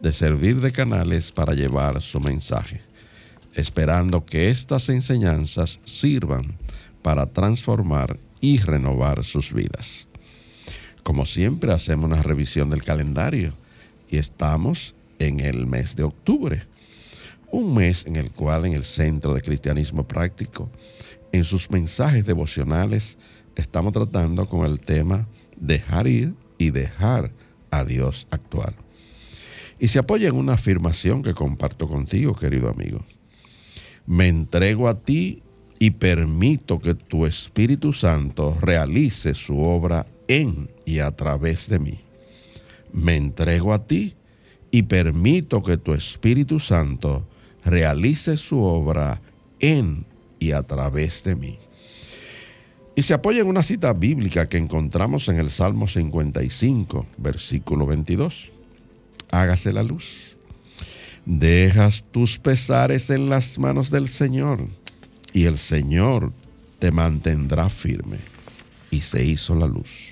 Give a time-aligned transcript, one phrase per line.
[0.00, 2.80] de servir de canales para llevar su mensaje,
[3.54, 6.42] esperando que estas enseñanzas sirvan
[7.02, 10.08] para transformar y renovar sus vidas.
[11.02, 13.52] Como siempre hacemos una revisión del calendario
[14.10, 16.62] y estamos en el mes de octubre,
[17.50, 20.70] un mes en el cual en el Centro de Cristianismo Práctico,
[21.32, 23.18] en sus mensajes devocionales,
[23.56, 27.30] estamos tratando con el tema dejar ir y dejar
[27.70, 28.74] a Dios actuar
[29.80, 33.00] y se apoya en una afirmación que comparto contigo, querido amigo.
[34.06, 35.42] Me entrego a ti
[35.78, 41.98] y permito que tu Espíritu Santo realice su obra en y a través de mí.
[42.92, 44.14] Me entrego a ti
[44.70, 47.26] y permito que tu Espíritu Santo
[47.64, 49.22] realice su obra
[49.60, 50.04] en
[50.38, 51.58] y a través de mí.
[52.94, 58.50] Y se apoya en una cita bíblica que encontramos en el Salmo 55, versículo 22
[59.30, 60.36] hágase la luz.
[61.24, 64.66] Dejas tus pesares en las manos del Señor
[65.32, 66.32] y el Señor
[66.78, 68.16] te mantendrá firme.
[68.90, 70.10] Y se hizo la luz.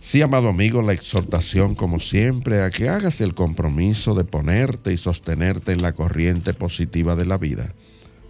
[0.00, 4.98] Sí, amado amigo, la exhortación, como siempre, a que hagas el compromiso de ponerte y
[4.98, 7.72] sostenerte en la corriente positiva de la vida.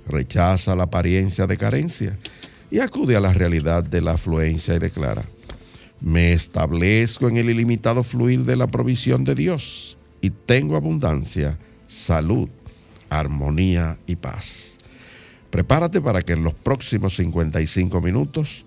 [0.06, 2.18] Rechaza la apariencia de carencia
[2.70, 5.24] y acude a la realidad de la afluencia y declara,
[6.00, 12.48] me establezco en el ilimitado fluir de la provisión de Dios y tengo abundancia, salud,
[13.10, 14.76] armonía y paz.
[15.50, 18.64] Prepárate para que en los próximos 55 minutos,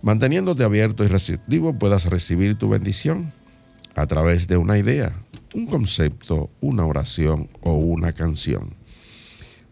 [0.00, 3.32] manteniéndote abierto y receptivo, puedas recibir tu bendición
[3.94, 5.12] a través de una idea,
[5.54, 8.74] un concepto, una oración o una canción.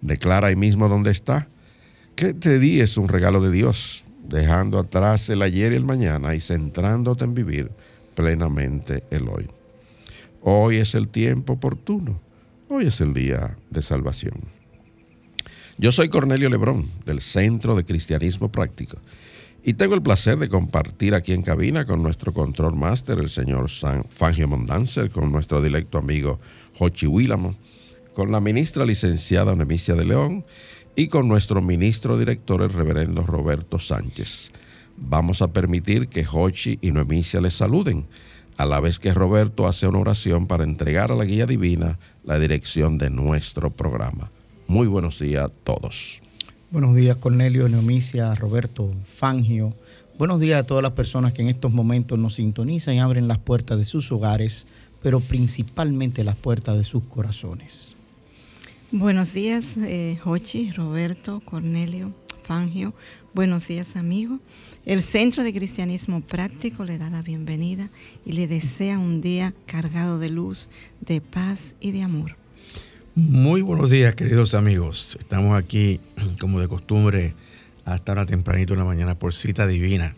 [0.03, 1.49] Declara ahí mismo donde está
[2.15, 6.35] que te di es un regalo de Dios dejando atrás el ayer y el mañana
[6.35, 7.71] y centrándote en vivir
[8.15, 9.47] plenamente el hoy.
[10.43, 12.21] Hoy es el tiempo oportuno,
[12.69, 14.35] hoy es el día de salvación.
[15.79, 18.99] Yo soy Cornelio Lebrón, del Centro de Cristianismo Práctico,
[19.63, 23.71] y tengo el placer de compartir aquí en cabina con nuestro control máster, el señor
[23.71, 26.41] San Fangio Mondanzer, con nuestro directo amigo
[26.79, 27.55] Jochi Willamo,
[28.15, 30.45] con la ministra licenciada Onemicia de León
[30.97, 34.51] y con nuestro ministro director, el reverendo Roberto Sánchez.
[34.97, 38.07] Vamos a permitir que Hochi y Noemicia les saluden,
[38.57, 42.39] a la vez que Roberto hace una oración para entregar a la guía divina la
[42.39, 44.31] dirección de nuestro programa.
[44.67, 46.21] Muy buenos días a todos.
[46.71, 49.75] Buenos días, Cornelio, Noemicia, Roberto, Fangio.
[50.19, 53.39] Buenos días a todas las personas que en estos momentos nos sintonizan y abren las
[53.39, 54.67] puertas de sus hogares,
[55.03, 57.95] pero principalmente las puertas de sus corazones.
[58.93, 62.13] Buenos días, eh, Jochi, Roberto, Cornelio,
[62.43, 62.93] Fangio.
[63.35, 64.41] Buenos días, amigo.
[64.85, 67.89] El Centro de Cristianismo Práctico le da la bienvenida
[68.27, 70.71] y le desea un día cargado de luz,
[71.03, 72.35] de paz y de amor.
[73.15, 75.17] Muy buenos días, queridos amigos.
[75.21, 76.01] Estamos aquí,
[76.41, 77.35] como de costumbre,
[77.85, 80.17] hasta ahora tempranito en la mañana por cita divina.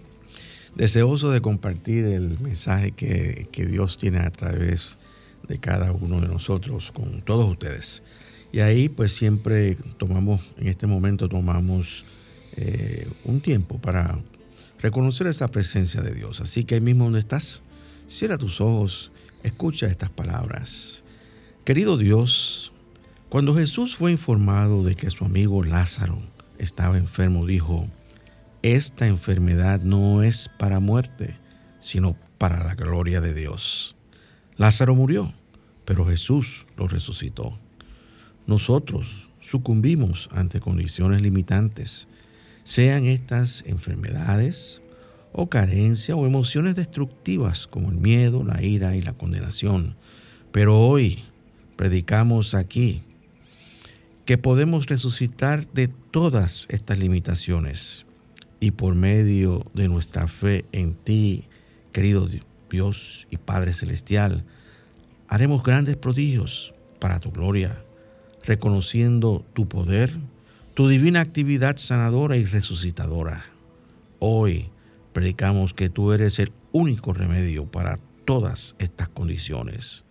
[0.77, 4.99] Deseoso de compartir el mensaje que, que Dios tiene a través
[5.47, 8.03] de cada uno de nosotros con todos ustedes.
[8.53, 12.05] Y ahí pues siempre tomamos, en este momento tomamos
[12.55, 14.19] eh, un tiempo para
[14.79, 16.43] reconocer esa presencia de Dios.
[16.43, 17.63] Así que ahí mismo donde estás,
[18.07, 19.11] cierra tus ojos,
[19.43, 21.03] escucha estas palabras.
[21.65, 22.73] Querido Dios,
[23.31, 26.21] cuando Jesús fue informado de que su amigo Lázaro
[26.59, 27.89] estaba enfermo, dijo,
[28.61, 31.37] esta enfermedad no es para muerte,
[31.81, 33.97] sino para la gloria de Dios.
[34.59, 35.33] Lázaro murió,
[35.87, 37.59] pero Jesús lo resucitó
[38.47, 42.09] nosotros sucumbimos ante condiciones limitantes,
[42.65, 44.83] sean estas enfermedades
[45.33, 49.97] o carencia o emociones destructivas como el miedo, la ira y la condenación.
[50.53, 51.25] Pero hoy
[51.77, 53.03] predicamos aquí
[54.25, 58.07] que podemos resucitar de todas estas limitaciones
[58.61, 61.45] y por medio de nuestra fe en ti,
[61.93, 62.29] querido
[62.71, 64.45] Dios y Padre Celestial,
[65.27, 67.83] haremos grandes prodigios para tu gloria,
[68.45, 70.17] reconociendo tu poder,
[70.75, 73.45] tu divina actividad sanadora y resucitadora.
[74.19, 74.69] Hoy
[75.13, 80.05] predicamos que tú eres el único remedio para todas estas condiciones.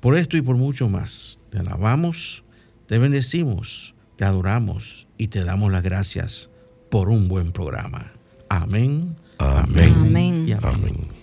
[0.00, 2.44] Por esto y por mucho más, te alabamos,
[2.86, 6.50] te bendecimos, te adoramos y te damos las gracias
[6.90, 8.12] por un buen programa.
[8.48, 9.16] Amén.
[9.38, 9.94] Amén.
[9.96, 10.48] Amén.
[10.48, 10.74] y amén.
[10.74, 11.17] Amén.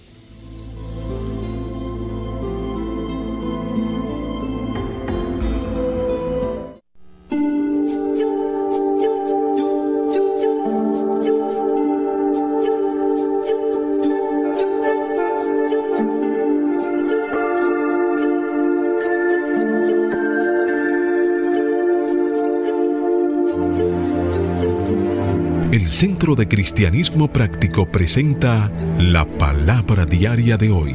[25.96, 28.70] Centro de Cristianismo Práctico presenta
[29.00, 30.94] la palabra diaria de hoy.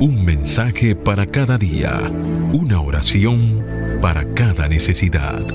[0.00, 2.10] Un mensaje para cada día.
[2.50, 3.62] Una oración
[4.00, 5.46] para cada necesidad.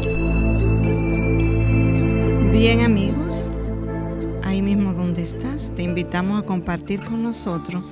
[2.52, 3.50] Bien amigos,
[4.44, 7.84] ahí mismo donde estás, te invitamos a compartir con nosotros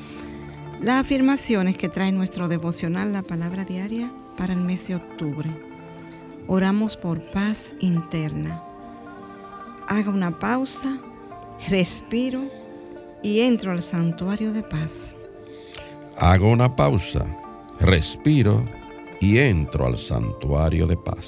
[0.79, 5.49] las afirmaciones que trae nuestro devocional, la palabra diaria, para el mes de octubre.
[6.45, 8.61] Oramos por paz interna.
[9.95, 10.97] Haga una pausa,
[11.69, 12.41] respiro
[13.21, 15.15] y entro al santuario de paz.
[16.17, 17.23] Hago una pausa,
[17.79, 18.65] respiro
[19.21, 21.27] y entro al santuario de paz.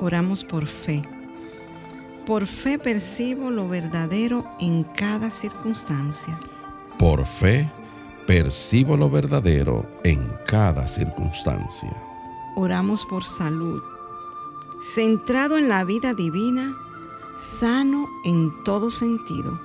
[0.00, 1.02] Oramos por fe.
[2.24, 6.40] Por fe percibo lo verdadero en cada circunstancia.
[6.98, 7.70] Por fe
[8.26, 11.92] percibo lo verdadero en cada circunstancia.
[12.56, 13.82] Oramos por salud.
[14.94, 16.74] Centrado en la vida divina,
[17.36, 19.58] sano en todo sentido.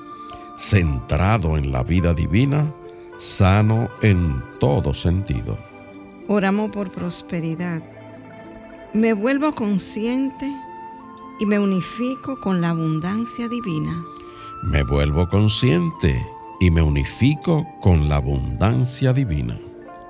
[0.58, 2.72] Centrado en la vida divina,
[3.20, 5.58] sano en todo sentido.
[6.28, 7.84] Oramos por prosperidad.
[8.94, 10.52] Me vuelvo consciente
[11.40, 14.04] y me unifico con la abundancia divina.
[14.64, 16.26] Me vuelvo consciente
[16.60, 19.60] y me unifico con la abundancia divina.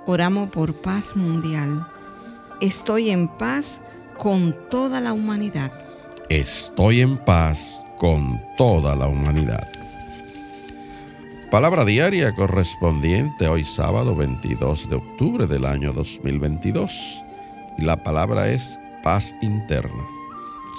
[0.05, 1.87] Oramos por paz mundial.
[2.61, 3.81] Estoy en paz
[4.17, 5.71] con toda la humanidad.
[6.29, 9.67] Estoy en paz con toda la humanidad.
[11.51, 16.91] Palabra diaria correspondiente hoy sábado 22 de octubre del año 2022.
[17.77, 20.03] Y la palabra es paz interna.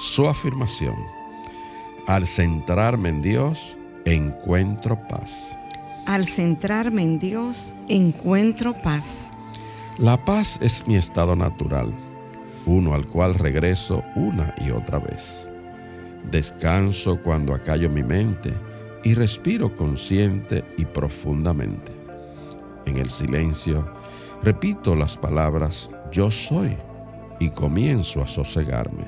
[0.01, 0.97] Su afirmación.
[2.09, 5.55] Al centrarme en Dios, encuentro paz.
[6.07, 9.31] Al centrarme en Dios, encuentro paz.
[9.99, 11.95] La paz es mi estado natural,
[12.67, 15.47] uno al cual regreso una y otra vez.
[16.31, 18.53] Descanso cuando acallo mi mente
[19.05, 21.93] y respiro consciente y profundamente.
[22.85, 23.85] En el silencio,
[24.43, 26.77] repito las palabras yo soy
[27.39, 29.05] y comienzo a sosegarme.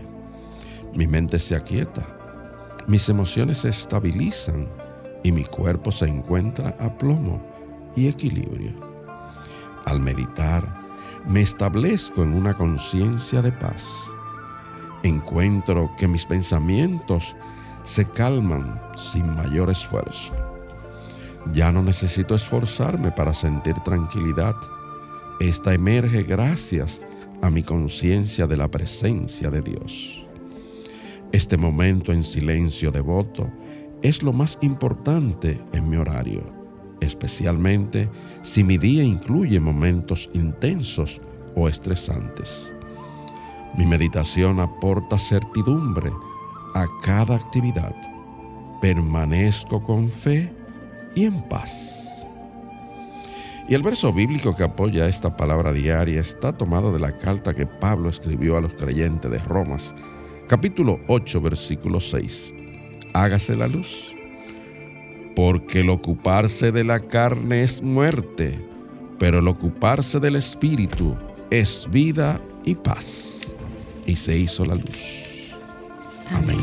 [0.95, 2.07] Mi mente se aquieta,
[2.87, 4.69] mis emociones se estabilizan
[5.23, 7.43] y mi cuerpo se encuentra a plomo
[7.97, 8.73] y equilibrio.
[9.85, 10.77] Al meditar,
[11.28, 13.87] me establezco en una conciencia de paz.
[15.02, 17.37] Encuentro que mis pensamientos
[17.85, 18.80] se calman
[19.12, 20.32] sin mayor esfuerzo.
[21.52, 24.54] Ya no necesito esforzarme para sentir tranquilidad.
[25.38, 27.00] Esta emerge gracias
[27.42, 30.25] a mi conciencia de la presencia de Dios.
[31.30, 33.50] Este momento en silencio devoto
[34.02, 36.58] es lo más importante en mi horario,
[37.00, 38.09] especialmente
[38.43, 41.21] si mi día incluye momentos intensos
[41.55, 42.71] o estresantes.
[43.76, 46.11] Mi meditación aporta certidumbre
[46.75, 47.95] a cada actividad.
[48.81, 50.52] Permanezco con fe
[51.14, 51.99] y en paz.
[53.69, 57.67] Y el verso bíblico que apoya esta palabra diaria está tomado de la carta que
[57.67, 59.95] Pablo escribió a los creyentes de Romas,
[60.49, 62.55] capítulo 8, versículo 6.
[63.12, 64.11] Hágase la luz.
[65.38, 68.59] Porque el ocuparse de la carne es muerte,
[69.21, 71.14] pero el ocuparse del espíritu
[71.49, 73.38] es vida y paz.
[74.04, 75.23] Y se hizo la luz.
[76.33, 76.59] Amén.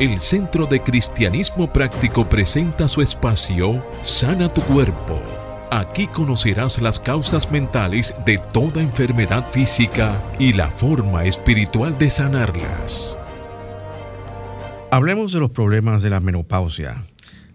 [0.00, 5.41] El Centro de Cristianismo Práctico presenta su espacio Sana tu Cuerpo.
[5.74, 13.16] Aquí conocerás las causas mentales de toda enfermedad física y la forma espiritual de sanarlas.
[14.90, 17.02] Hablemos de los problemas de la menopausia.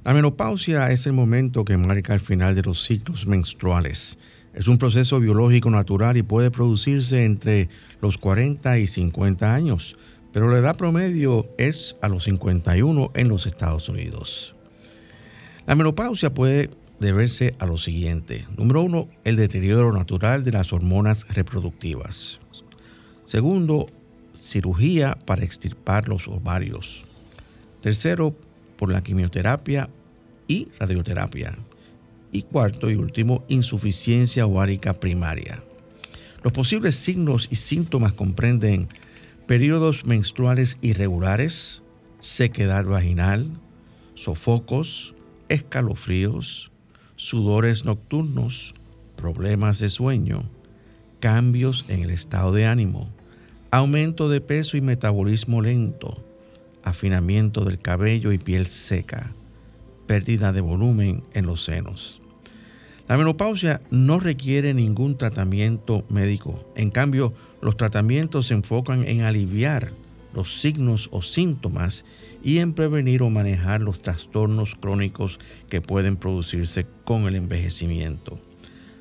[0.04, 4.18] La menopausia es el momento que marca el final de los ciclos menstruales.
[4.56, 7.70] Es un proceso biológico natural y puede producirse entre
[8.02, 9.96] los 40 y 50 años,
[10.34, 14.56] pero la edad promedio es a los 51 en los Estados Unidos.
[15.68, 18.46] La menopausia puede deberse a lo siguiente.
[18.58, 22.40] Número uno, el deterioro natural de las hormonas reproductivas.
[23.26, 23.88] Segundo,
[24.34, 27.04] cirugía para extirpar los ovarios.
[27.82, 28.36] Tercero,
[28.78, 29.90] por la quimioterapia
[30.48, 31.58] y radioterapia.
[32.32, 35.64] Y cuarto y último, insuficiencia ovárica primaria.
[36.44, 38.88] Los posibles signos y síntomas comprenden
[39.48, 41.84] periodos menstruales irregulares,
[42.20, 43.50] sequedad vaginal,
[44.14, 45.16] sofocos,
[45.50, 46.72] escalofríos,
[47.18, 48.76] sudores nocturnos,
[49.16, 50.44] problemas de sueño,
[51.20, 53.10] cambios en el estado de ánimo,
[53.72, 56.24] aumento de peso y metabolismo lento,
[56.84, 59.32] afinamiento del cabello y piel seca,
[60.06, 62.22] pérdida de volumen en los senos.
[63.10, 66.72] La menopausia no requiere ningún tratamiento médico.
[66.76, 69.92] En cambio, los tratamientos se enfocan en aliviar
[70.34, 72.06] los signos o síntomas
[72.44, 78.40] y en prevenir o manejar los trastornos crónicos que pueden producirse con el envejecimiento.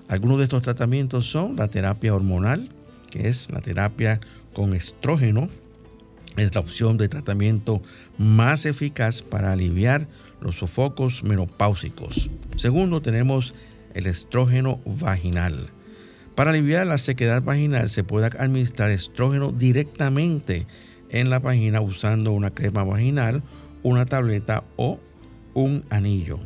[0.09, 2.71] Algunos de estos tratamientos son la terapia hormonal,
[3.11, 4.21] que es la terapia
[4.53, 5.49] con estrógeno,
[6.37, 7.83] es la opción de tratamiento
[8.19, 10.07] más eficaz para aliviar
[10.41, 12.31] los sofocos menopáusicos.
[12.57, 13.55] Segundo, tenemos
[13.95, 15.71] el estrógeno vaginal.
[16.35, 20.67] Para aliviar la sequedad vaginal se puede administrar estrógeno directamente
[21.11, 23.43] en la vagina usando una crema vaginal,
[23.83, 24.99] una tableta o
[25.55, 26.39] un anillo.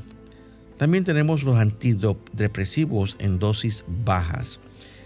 [0.76, 4.60] También tenemos los antidepresivos en dosis bajas.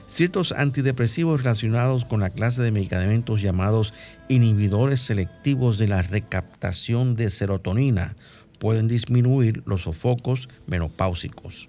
[0.06, 3.92] Ciertos antidepresivos relacionados con la clase de medicamentos llamados
[4.28, 8.14] inhibidores selectivos de la recaptación de serotonina
[8.61, 11.68] pueden disminuir los sofocos menopáusicos.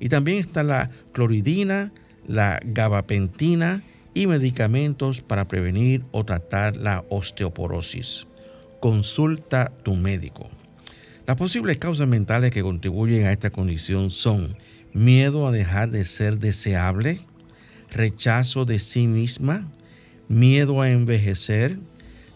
[0.00, 1.92] Y también está la cloridina,
[2.26, 3.82] la gabapentina
[4.14, 8.26] y medicamentos para prevenir o tratar la osteoporosis.
[8.80, 10.48] Consulta tu médico.
[11.26, 14.56] Las posibles causas mentales que contribuyen a esta condición son
[14.92, 17.20] miedo a dejar de ser deseable,
[17.90, 19.66] rechazo de sí misma,
[20.28, 21.78] miedo a envejecer,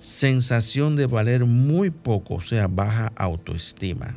[0.01, 4.17] sensación de valer muy poco, o sea, baja autoestima.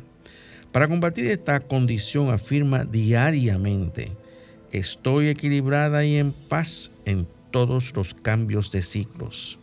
[0.72, 4.12] Para combatir esta condición afirma diariamente,
[4.70, 9.60] estoy equilibrada y en paz en todos los cambios de ciclos.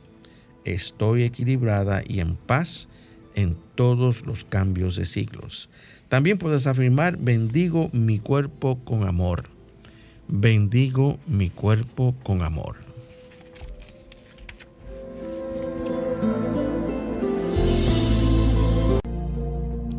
[0.63, 2.87] Estoy equilibrada y en paz
[3.35, 5.69] en todos los cambios de ciclos.
[6.07, 9.43] También puedes afirmar, bendigo mi cuerpo con amor.
[10.27, 12.77] Bendigo mi cuerpo con amor.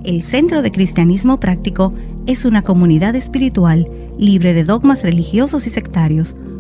[0.05, 1.93] El Centro de Cristianismo Práctico
[2.27, 6.35] es una comunidad espiritual libre de dogmas religiosos y sectarios,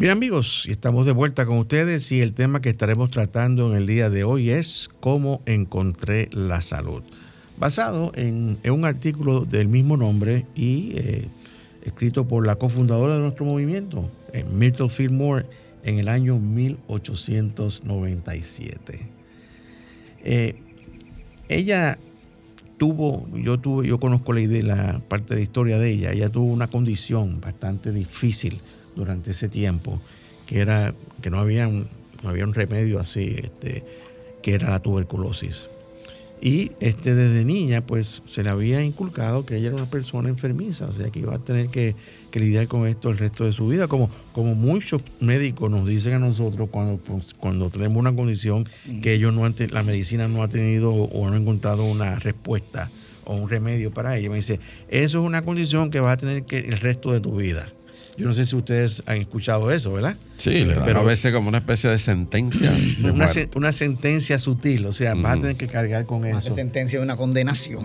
[0.00, 3.86] Bien amigos, estamos de vuelta con ustedes y el tema que estaremos tratando en el
[3.86, 7.02] día de hoy es cómo encontré la salud.
[7.58, 11.28] Basado en, un artículo del mismo nombre y eh,
[11.82, 15.44] escrito por la cofundadora de nuestro movimiento, eh, Myrtle Fillmore,
[15.84, 19.00] en el año 1897.
[20.24, 20.54] Eh,
[21.50, 21.98] ella
[22.78, 26.30] tuvo, yo tuve, yo conozco la idea, la parte de la historia de ella, ella
[26.30, 28.62] tuvo una condición bastante difícil
[28.96, 30.00] durante ese tiempo,
[30.46, 31.88] que era que no había un,
[32.22, 33.84] no había un remedio así, este,
[34.42, 35.68] que era la tuberculosis.
[36.42, 40.86] Y este, desde niña, pues se le había inculcado que ella era una persona enfermiza,
[40.86, 41.94] o sea que iba a tener que,
[42.32, 46.18] lidiar con esto el resto de su vida, como, como muchos médicos nos dicen a
[46.18, 48.66] nosotros cuando, pues, cuando tenemos una condición
[49.02, 52.90] que ellos no han, la medicina no ha tenido o no ha encontrado una respuesta
[53.24, 54.30] o un remedio para ella.
[54.30, 57.36] Me dice, eso es una condición que vas a tener que el resto de tu
[57.36, 57.68] vida.
[58.20, 60.14] Yo no sé si ustedes han escuchado eso, ¿verdad?
[60.36, 62.70] Sí, pero a veces como una especie de sentencia.
[63.54, 66.36] una, sentencia sutil, o sea, vas a tener que cargar con eso.
[66.48, 67.82] Una sentencia de una condenación.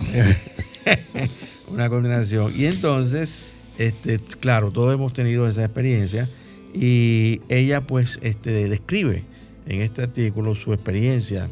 [1.68, 2.52] una condenación.
[2.54, 3.38] Y entonces,
[3.78, 6.28] este, claro, todos hemos tenido esa experiencia
[6.74, 9.22] y ella pues este, describe
[9.66, 11.48] en este artículo su experiencia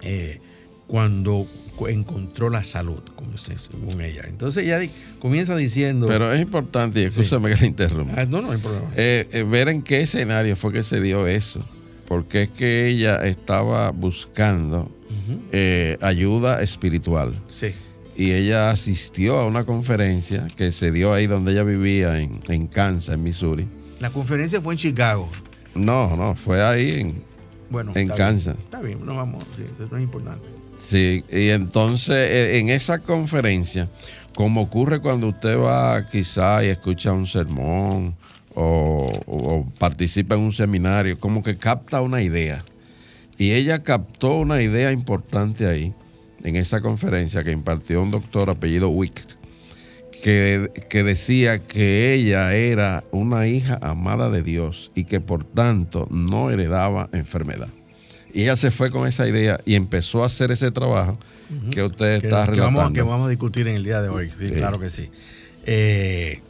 [0.00, 0.40] eh,
[0.86, 1.46] cuando
[1.88, 4.24] encontró la salud, como se, según ella.
[4.26, 4.80] Entonces ella
[5.18, 6.06] comienza diciendo...
[6.06, 8.20] Pero es importante, y escúchame que le interrumpa.
[8.20, 8.90] Ah, no, no hay problema.
[8.96, 11.64] Eh, eh, ver en qué escenario fue que se dio eso.
[12.08, 14.90] Porque es que ella estaba buscando
[16.00, 17.40] ayuda espiritual.
[17.48, 17.72] Sí
[18.20, 22.66] y ella asistió a una conferencia que se dio ahí donde ella vivía, en, en
[22.66, 23.66] Kansas, en Missouri.
[23.98, 25.26] La conferencia fue en Chicago.
[25.74, 27.22] No, no, fue ahí en,
[27.70, 28.56] bueno, en Kansas.
[28.58, 30.44] Está bien, no vamos, sí, eso no es importante.
[30.90, 33.88] Sí, y entonces eh, en esa conferencia,
[34.34, 38.16] como ocurre cuando usted va quizá y escucha un sermón
[38.56, 42.64] o, participa en un seminario, como que capta una idea.
[43.38, 45.94] Y ella captó una idea importante ahí
[46.42, 49.36] en esa conferencia que impartió un doctor apellido Wick,
[50.24, 56.08] que, que, decía que ella era una hija amada de Dios y que por tanto
[56.10, 57.68] no heredaba enfermedad.
[58.32, 61.18] Y ella se fue con esa idea y empezó a hacer ese trabajo
[61.72, 64.50] que usted está que Vamos, que vamos a discutir en el día de hoy, sí,
[64.50, 65.10] claro que sí.
[65.66, 66.40] Eh,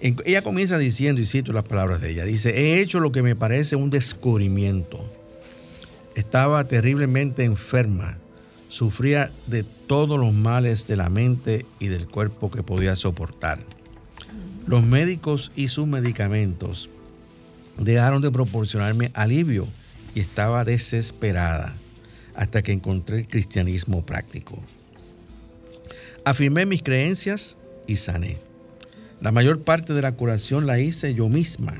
[0.00, 3.36] ella comienza diciendo, y cito las palabras de ella, dice, he hecho lo que me
[3.36, 5.04] parece un descubrimiento.
[6.14, 8.18] Estaba terriblemente enferma
[8.70, 13.58] sufría de todos los males de la mente y del cuerpo que podía soportar.
[14.66, 16.88] Los médicos y sus medicamentos
[17.76, 19.66] dejaron de proporcionarme alivio
[20.14, 21.74] y estaba desesperada
[22.34, 24.58] hasta que encontré el cristianismo práctico.
[26.24, 28.38] Afirmé mis creencias y sané.
[29.20, 31.74] La mayor parte de la curación la hice yo misma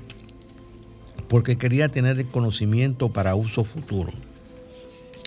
[1.29, 4.13] porque quería tener el conocimiento para uso futuro.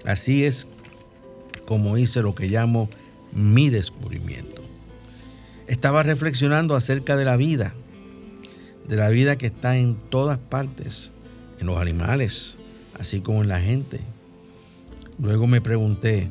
[0.04, 0.68] Así es
[1.66, 2.90] como hice lo que llamo
[3.32, 4.62] mi descubrimiento.
[5.68, 7.74] Estaba reflexionando acerca de la vida,
[8.88, 11.14] de la vida que está en todas partes,
[11.60, 12.58] en los animales,
[13.00, 14.00] así como en la gente.
[15.20, 16.30] Luego me pregunté,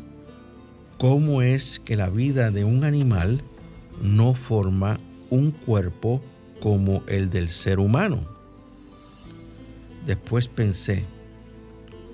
[0.99, 3.43] ¿cómo es que la vida de un animal
[4.03, 4.99] no forma
[5.31, 6.21] un cuerpo
[6.61, 8.27] como el del ser humano?
[10.07, 11.05] Después pensé,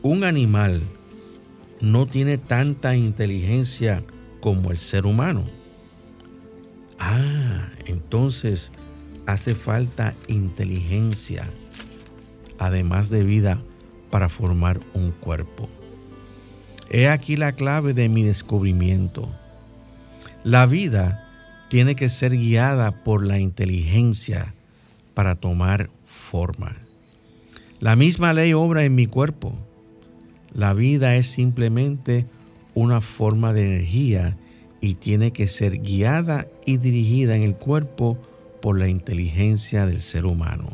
[0.03, 0.83] un animal
[1.81, 4.03] no tiene tanta inteligencia
[4.41, 5.45] como el ser humano.
[6.99, 8.73] Ah, entonces
[9.27, 11.49] hace falta inteligencia,
[12.59, 13.63] además de vida,
[14.11, 15.69] para formar un cuerpo.
[16.91, 19.29] He aquí la clave de mi descubrimiento.
[20.45, 21.29] La vida
[21.69, 24.55] tiene que ser guiada por la inteligencia
[25.15, 26.77] para tomar forma.
[27.81, 29.53] La misma ley obra en mi cuerpo.
[30.55, 32.27] La vida es simplemente
[32.75, 34.37] una forma de energía
[34.81, 38.19] y tiene que ser guiada y dirigida en el cuerpo
[38.63, 40.71] por la inteligencia del ser humano.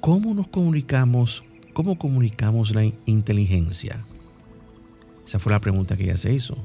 [0.00, 1.44] ¿Cómo nos comunicamos?
[1.74, 4.04] ¿Cómo comunicamos la inteligencia?
[5.26, 6.56] Esa fue la pregunta que ella se hizo.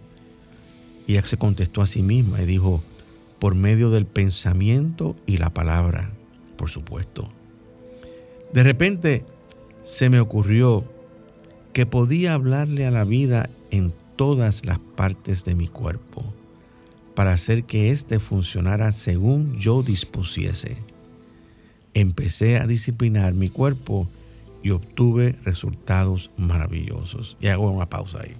[1.08, 2.84] Y ella se contestó a sí misma y dijo,
[3.40, 6.12] por medio del pensamiento y la palabra,
[6.58, 7.28] por supuesto.
[8.54, 9.26] De repente
[9.82, 10.86] se me ocurrió
[11.74, 16.24] que podía hablarle a la vida en todas las partes de mi cuerpo
[17.16, 20.78] para hacer que éste funcionara según yo dispusiese.
[21.96, 24.08] Empecé a disciplinar mi cuerpo
[24.64, 27.38] y obtuve resultados maravillosos.
[27.40, 28.36] Y hago una pausa ahí.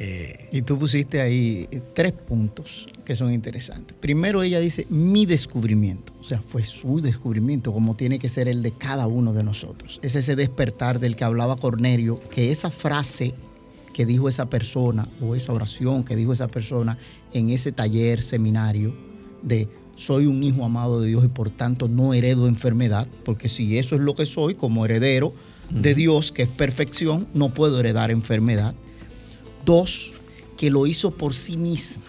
[0.00, 3.96] Eh, y tú pusiste ahí tres puntos que son interesantes.
[3.98, 8.62] Primero ella dice mi descubrimiento, o sea, fue su descubrimiento como tiene que ser el
[8.62, 9.98] de cada uno de nosotros.
[10.02, 13.34] Es ese despertar del que hablaba Cornelio, que esa frase
[13.92, 16.96] que dijo esa persona o esa oración que dijo esa persona
[17.32, 18.94] en ese taller, seminario
[19.42, 19.66] de
[19.98, 23.96] soy un hijo amado de Dios y por tanto no heredo enfermedad, porque si eso
[23.96, 25.34] es lo que soy como heredero
[25.70, 28.74] de Dios, que es perfección, no puedo heredar enfermedad.
[29.64, 30.12] Dos,
[30.56, 32.04] que lo hizo por sí misma.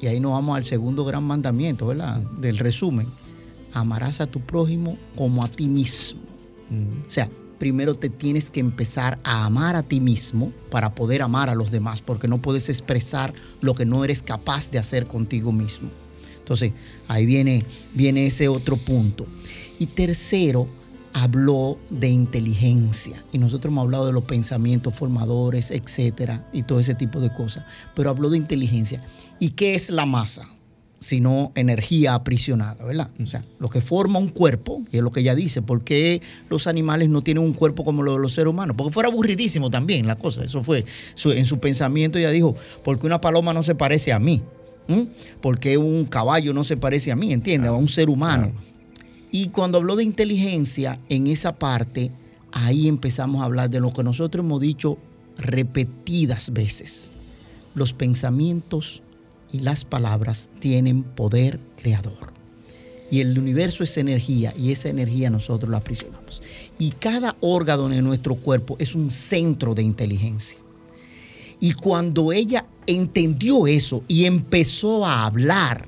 [0.00, 2.18] Y ahí nos vamos al segundo gran mandamiento, ¿verdad?
[2.40, 3.06] Del resumen.
[3.74, 6.22] Amarás a tu prójimo como a ti mismo.
[7.06, 11.50] O sea, primero te tienes que empezar a amar a ti mismo para poder amar
[11.50, 15.52] a los demás, porque no puedes expresar lo que no eres capaz de hacer contigo
[15.52, 15.90] mismo.
[16.40, 16.72] Entonces,
[17.08, 19.26] ahí viene, viene ese otro punto.
[19.78, 20.68] Y tercero,
[21.12, 26.94] habló de inteligencia y nosotros hemos hablado de los pensamientos formadores, etcétera, y todo ese
[26.94, 29.00] tipo de cosas, pero habló de inteligencia.
[29.38, 30.48] ¿Y qué es la masa?
[31.00, 33.10] Sino energía aprisionada, ¿verdad?
[33.22, 36.20] O sea, lo que forma un cuerpo, y es lo que ella dice, ¿por qué
[36.50, 38.76] los animales no tienen un cuerpo como lo de los seres humanos?
[38.76, 40.84] Porque fuera aburridísimo también la cosa, eso fue
[41.24, 44.42] en su pensamiento, ella dijo, porque una paloma no se parece a mí.
[45.40, 47.70] Porque un caballo no se parece a mí, ¿entiendes?
[47.70, 48.52] A un ser humano.
[49.32, 52.10] Y cuando habló de inteligencia, en esa parte,
[52.52, 54.98] ahí empezamos a hablar de lo que nosotros hemos dicho
[55.38, 57.12] repetidas veces.
[57.74, 59.02] Los pensamientos
[59.52, 62.32] y las palabras tienen poder creador.
[63.10, 66.42] Y el universo es energía y esa energía nosotros la aprisionamos.
[66.78, 70.58] Y cada órgano de nuestro cuerpo es un centro de inteligencia.
[71.60, 75.86] Y cuando ella entendió eso y empezó a hablar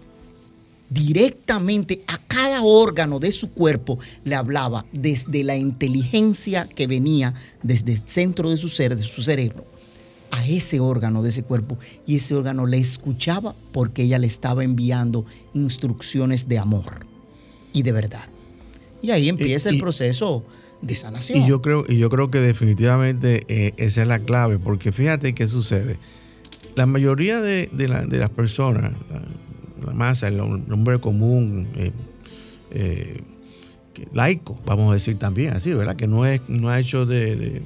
[0.90, 7.92] directamente a cada órgano de su cuerpo, le hablaba desde la inteligencia que venía desde
[7.92, 9.64] el centro de su ser, de su cerebro,
[10.30, 11.78] a ese órgano de ese cuerpo.
[12.06, 17.06] Y ese órgano le escuchaba porque ella le estaba enviando instrucciones de amor
[17.72, 18.24] y de verdad.
[19.00, 20.44] Y ahí empieza el proceso
[20.82, 21.38] de sanación.
[21.38, 25.32] Y yo creo, y yo creo que definitivamente eh, esa es la clave, porque fíjate
[25.32, 25.96] qué sucede.
[26.74, 28.92] La mayoría de, las personas,
[29.86, 31.92] la, masa, el hombre común, eh,
[32.72, 33.22] eh,
[34.12, 35.96] laico, vamos a decir también así, ¿verdad?
[35.96, 37.62] Que no, es, no ha hecho de,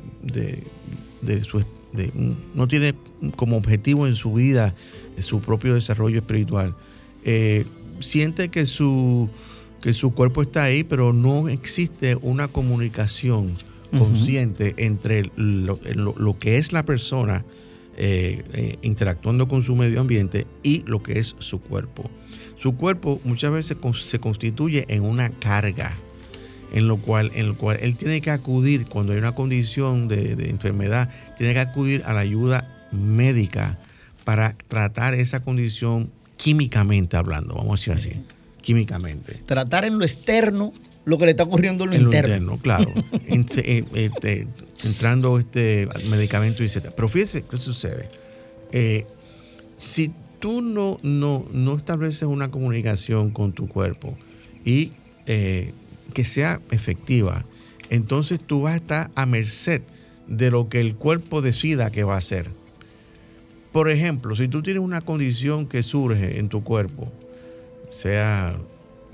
[1.43, 1.65] su...
[2.55, 2.95] no tiene
[3.37, 4.75] como objetivo en su vida
[5.21, 6.75] su propio desarrollo espiritual.
[8.01, 9.31] siente que su
[9.87, 13.53] que su cuerpo está ahí, pero no existe una comunicación
[13.97, 15.79] consciente entre lo,
[16.41, 17.45] que es la persona
[17.97, 22.11] eh, eh, interactuando con su medio ambiente y lo que es su cuerpo.
[22.59, 25.95] Su cuerpo muchas veces se constituye en una carga,
[26.73, 30.35] en lo cual, en lo cual él tiene que acudir cuando hay una condición de,
[30.35, 33.79] de enfermedad, tiene que acudir a la ayuda médica
[34.25, 38.36] para tratar esa condición químicamente hablando, vamos a decir así
[38.67, 39.41] químicamente.
[39.47, 40.73] Tratar en lo externo
[41.05, 42.59] lo que le está ocurriendo en lo, interno.
[42.59, 42.93] claro.
[43.29, 44.49] Eh, este,
[44.83, 46.91] entrando este medicamento y etc.
[46.97, 48.09] Pero fíjese qué sucede.
[48.73, 49.07] Eh,
[49.77, 54.19] si tú no, no, no estableces una comunicación con tu cuerpo
[54.65, 54.91] y
[55.27, 55.73] eh,
[56.13, 57.45] que sea efectiva,
[57.89, 59.83] entonces tú vas a estar a merced
[60.27, 62.51] de lo que el cuerpo decida que va a hacer.
[63.71, 67.13] Por ejemplo, si tú tienes una condición que surge en tu cuerpo,
[67.97, 68.57] sea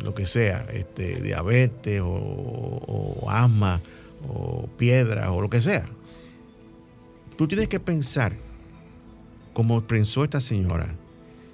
[0.02, 3.80] lo que sea, este, diabetes o, asma
[4.28, 5.88] o piedra o lo que sea.
[7.36, 8.34] Tú tienes que pensar,
[9.52, 10.94] como pensó esta señora,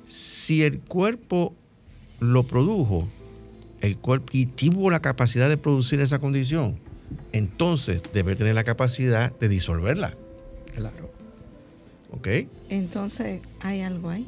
[0.06, 1.54] si el cuerpo
[2.20, 3.06] lo produjo,
[3.80, 6.78] el cuerpo y tuvo la capacidad de producir esa condición,
[7.32, 10.14] entonces debe tener la capacidad de disolverla.
[10.74, 11.10] Claro.
[12.10, 12.28] ¿Ok?
[12.70, 14.26] Entonces, ¿hay algo ahí?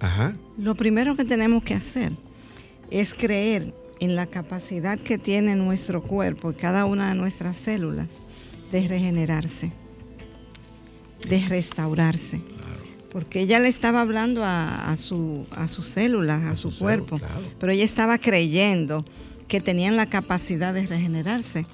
[0.00, 0.34] Ajá.
[0.58, 2.12] Lo primero que tenemos que hacer
[2.90, 8.08] es creer en la capacidad que tiene nuestro cuerpo y cada una de nuestras células
[8.72, 9.72] de regenerarse,
[11.28, 12.40] de restaurarse.
[13.10, 17.18] Porque ella le estaba hablando a, su, a sus células, a, su, cuerpo,
[17.58, 19.06] pero ella estaba creyendo
[19.48, 21.66] que tenían la capacidad de regenerarse.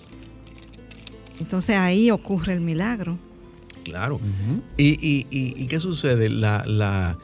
[1.40, 3.18] Entonces ahí ocurre el milagro.
[3.82, 4.20] Claro.
[4.76, 6.28] y, qué sucede?
[6.28, 7.18] La,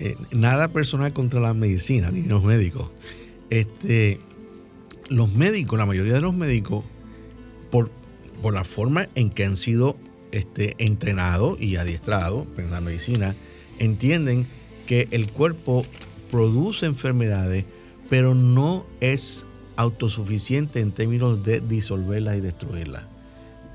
[0.00, 2.90] eh, nada personal contra la medicina ni los médicos.
[3.50, 4.20] Este,
[5.08, 6.84] los médicos, la mayoría de los médicos,
[7.70, 7.90] por,
[8.42, 9.96] por la forma en que han sido
[10.32, 13.34] este, entrenados y adiestrados en la medicina,
[13.78, 14.46] entienden
[14.86, 15.84] que el cuerpo
[16.30, 17.64] produce enfermedades,
[18.08, 23.04] pero no es autosuficiente en términos de disolverlas y destruirlas.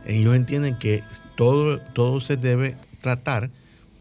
[0.05, 1.03] Ellos entienden que
[1.35, 3.49] todo, todo se debe tratar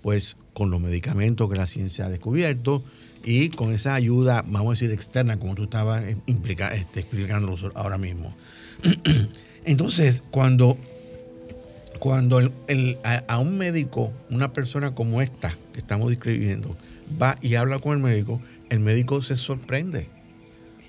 [0.03, 2.85] pues con los medicamentos que la ciencia ha descubierto
[3.25, 7.99] y con esa ayuda, vamos a decir, externa, como tú estabas implica, este, explicando ahora
[7.99, 8.35] mismo.
[9.65, 10.77] Entonces, cuando,
[11.99, 12.51] cuando
[13.05, 16.77] a, un médico, una persona como esta que estamos describiendo,
[17.21, 20.09] va y habla con el médico, el médico se sorprende.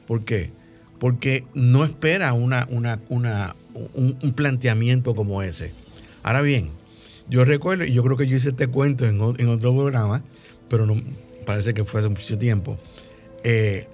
[0.08, 0.52] ¿Por qué?
[1.00, 5.72] Porque no espera una, una, un, planteamiento como ese.
[6.24, 6.70] Ahora bien,
[7.30, 10.24] yo recuerdo, y yo creo que yo hice este cuento en, otro programa,
[10.70, 10.96] pero no,
[11.46, 12.78] parece que fue hace mucho tiempo.
[13.44, 13.88] Eh,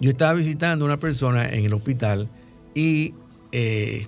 [0.00, 2.28] yo estaba visitando a una persona en el hospital
[2.74, 3.14] y
[3.52, 4.06] eh,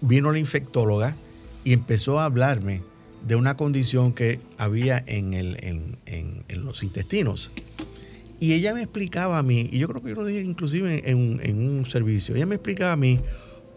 [0.00, 1.16] vino la infectóloga
[1.62, 2.82] y empezó a hablarme
[3.26, 5.96] de una condición que había en,
[6.48, 7.52] los intestinos.
[8.38, 11.66] Y ella me explicaba a mí, y yo creo que yo lo dije inclusive en
[11.68, 13.20] un servicio, ella me explicaba a mí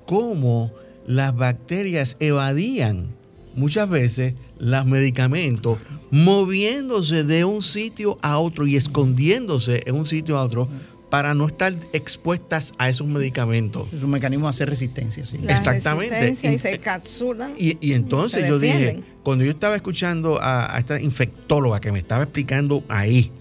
[0.06, 0.74] cómo
[1.08, 3.19] las bacterias evadían
[3.56, 5.78] muchas veces los medicamentos
[6.12, 10.68] moviéndose de un sitio a otro y escondiéndose en un sitio a otro
[11.10, 13.88] para no estar expuestas a esos medicamentos.
[13.92, 15.40] Es un mecanismo de hacer resistencia, sí.
[15.48, 16.38] Exactamente.
[16.44, 17.54] y se capsulan.
[17.58, 22.84] Y, entonces yo dije, cuando yo estaba escuchando a, esta infectóloga que me estaba explicando
[22.90, 23.32] ahí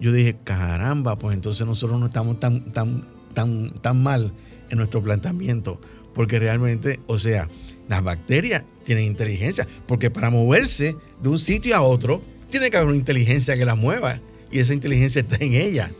[0.00, 4.32] yo dije, caramba, pues entonces nosotros no estamos tan, tan, tan, tan mal
[4.70, 5.80] en nuestro planteamiento,
[6.14, 7.48] porque realmente, o sea,
[7.88, 12.88] las bacterias tienen inteligencia, porque para moverse de un sitio a otro, tiene que haber
[12.88, 14.20] una inteligencia que la mueva,
[14.50, 15.90] y esa inteligencia está en ella.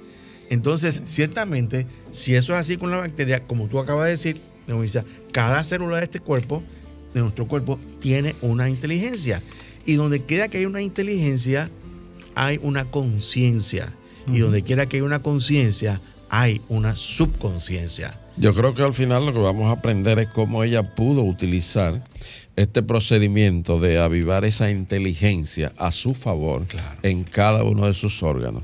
[0.51, 4.41] Entonces, ciertamente, si eso es así con la bacteria, como tú acabas de decir,
[5.33, 6.63] cada célula de este cuerpo,
[7.13, 9.43] de nuestro cuerpo, tiene una inteligencia.
[9.87, 11.71] Y donde queda que hay una inteligencia,
[12.35, 13.93] hay una conciencia.
[14.33, 18.19] Y donde quiera que hay una conciencia, hay una subconsciencia.
[18.37, 22.03] Yo creo que al final lo que vamos a aprender es cómo ella pudo utilizar
[22.57, 26.67] este procedimiento de avivar esa inteligencia a su favor
[27.03, 28.63] en cada uno de sus órganos.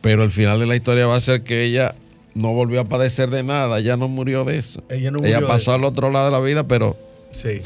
[0.00, 1.94] Pero el final de la historia va a ser que ella
[2.34, 4.82] no volvió a padecer de nada, ella no murió de eso.
[4.90, 6.96] Ella, pasó al otro lado de la vida, pero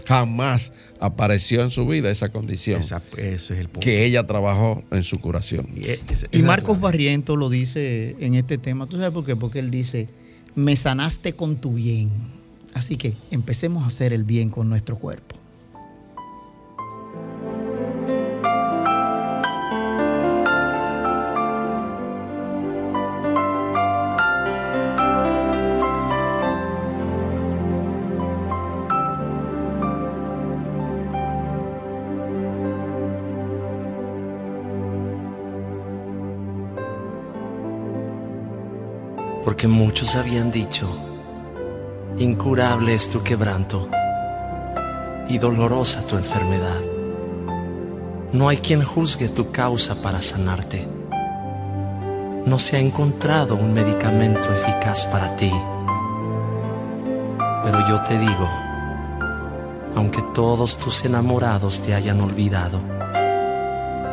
[0.06, 2.80] jamás apareció en su vida esa condición.
[3.16, 5.68] es el Que ella trabajó en su curación.
[5.76, 8.86] Y, y Marcos Barriento lo dice en este tema.
[8.86, 9.36] ¿Tú sabes por qué?
[9.36, 10.08] Porque él dice,
[10.54, 12.10] me sanaste con tu bien.
[12.74, 15.39] Así que empecemos a hacer el bien con nuestro cuerpo.
[39.60, 40.88] Porque muchos habían dicho,
[42.16, 43.90] incurable es tu quebranto
[45.28, 46.80] y dolorosa tu enfermedad.
[48.32, 50.88] No hay quien juzgue tu causa para sanarte.
[52.46, 55.52] No se ha encontrado un medicamento eficaz para ti.
[57.62, 58.48] Pero yo te digo,
[59.94, 62.80] aunque todos tus enamorados te hayan olvidado,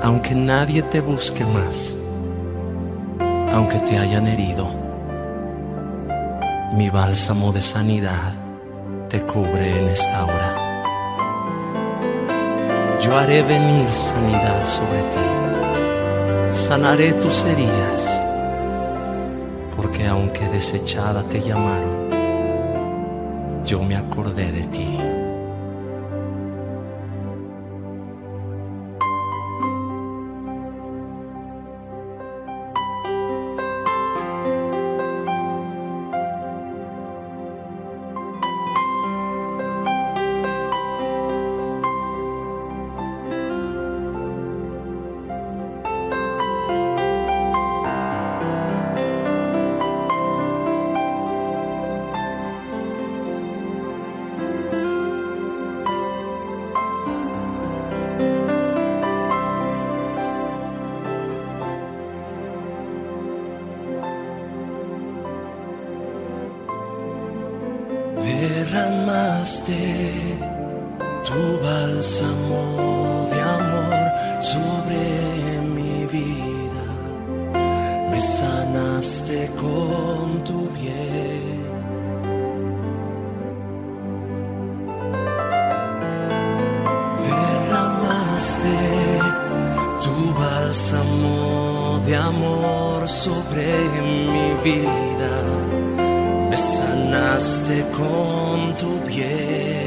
[0.04, 1.96] aunque nadie te busque más,
[3.54, 4.77] aunque te hayan herido,
[6.74, 8.34] mi bálsamo de sanidad
[9.10, 10.56] te cubre en esta hora.
[13.02, 15.26] Yo haré venir sanidad sobre ti,
[16.52, 18.22] sanaré tus heridas,
[19.76, 22.10] porque aunque desechada te llamaron,
[23.66, 25.17] yo me acordé de ti.
[90.00, 93.66] tu bálsamo de amor sobre
[94.04, 95.34] mi vida,
[96.50, 99.87] me sanaste con tu bien.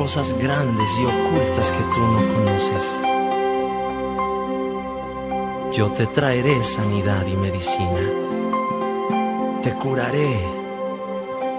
[0.00, 3.02] Cosas grandes y ocultas que tú no conoces.
[5.74, 8.00] Yo te traeré sanidad y medicina.
[9.62, 10.40] Te curaré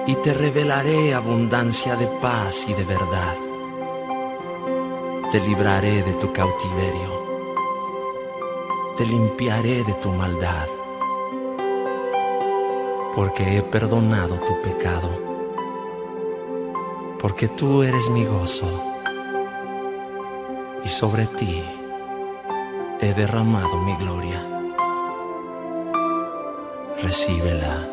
[0.07, 3.35] y te revelaré abundancia de paz y de verdad.
[5.31, 7.11] Te libraré de tu cautiverio.
[8.97, 10.67] Te limpiaré de tu maldad
[13.15, 15.30] porque he perdonado tu pecado,
[17.21, 18.65] porque tú eres mi gozo
[20.83, 21.63] y sobre ti
[22.99, 24.43] he derramado mi gloria.
[27.03, 27.87] Recíbela,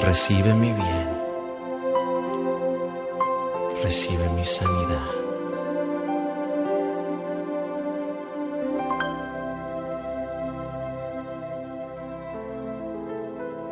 [0.00, 1.08] recibe mi bien,
[3.82, 5.21] recibe mi sanidad.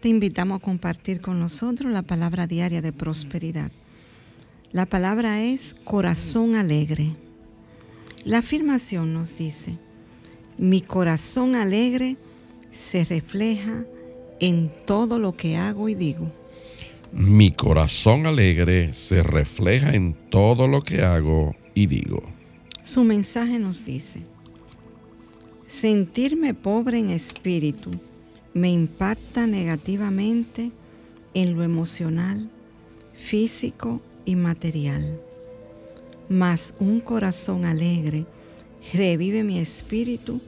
[0.00, 3.72] te invitamos a compartir con nosotros la palabra diaria de prosperidad.
[4.70, 7.16] La palabra es corazón alegre.
[8.24, 9.76] La afirmación nos dice,
[10.56, 12.16] mi corazón alegre
[12.70, 13.84] se refleja
[14.40, 16.30] en todo lo que hago y digo.
[17.12, 22.22] Mi corazón alegre se refleja en todo lo que hago y digo.
[22.82, 24.20] Su mensaje nos dice,
[25.66, 27.90] sentirme pobre en espíritu
[28.58, 30.72] me impacta negativamente
[31.34, 32.50] en lo emocional,
[33.14, 35.20] físico y material.
[36.28, 38.26] Mas un corazón alegre
[38.92, 40.40] revive mi espíritu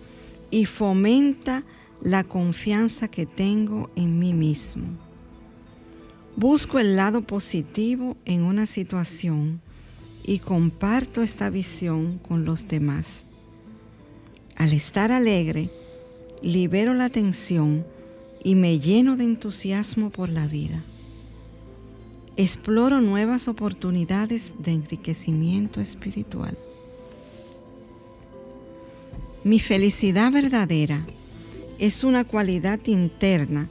[0.51, 1.63] y fomenta
[2.03, 4.89] la confianza que tengo en mí mismo.
[6.37, 9.61] Busco el lado positivo en una situación
[10.25, 13.25] y comparto esta visión con los demás.
[14.57, 15.71] Al estar alegre,
[16.43, 17.85] libero la tensión
[18.43, 20.83] y me lleno de entusiasmo por la vida.
[22.37, 26.57] Exploro nuevas oportunidades de enriquecimiento espiritual.
[29.45, 31.07] Mi felicidad verdadera
[31.79, 33.69] es una cualidad interna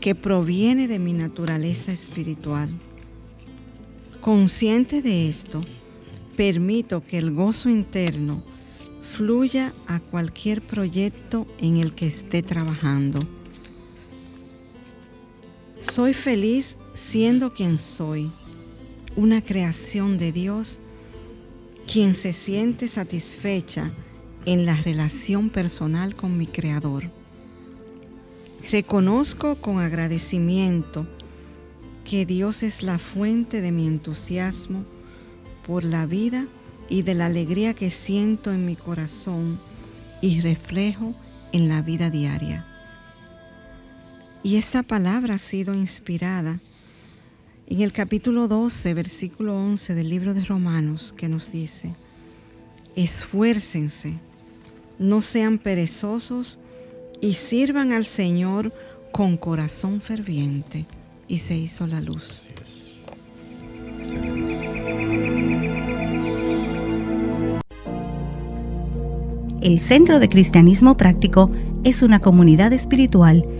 [0.00, 2.70] que proviene de mi naturaleza espiritual.
[4.20, 5.62] Consciente de esto,
[6.36, 8.42] permito que el gozo interno
[9.02, 13.20] fluya a cualquier proyecto en el que esté trabajando.
[15.80, 18.30] Soy feliz siendo quien soy,
[19.16, 20.78] una creación de Dios,
[21.90, 23.90] quien se siente satisfecha
[24.44, 27.10] en la relación personal con mi Creador.
[28.70, 31.06] Reconozco con agradecimiento
[32.04, 34.84] que Dios es la fuente de mi entusiasmo
[35.66, 36.46] por la vida
[36.90, 39.58] y de la alegría que siento en mi corazón
[40.20, 41.14] y reflejo
[41.52, 42.69] en la vida diaria.
[44.42, 46.60] Y esta palabra ha sido inspirada
[47.66, 51.94] en el capítulo 12, versículo 11 del libro de Romanos, que nos dice,
[52.96, 54.14] esfuércense,
[54.98, 56.58] no sean perezosos
[57.20, 58.72] y sirvan al Señor
[59.12, 60.86] con corazón ferviente.
[61.28, 62.48] Y se hizo la luz.
[69.60, 71.52] El Centro de Cristianismo Práctico
[71.84, 73.59] es una comunidad espiritual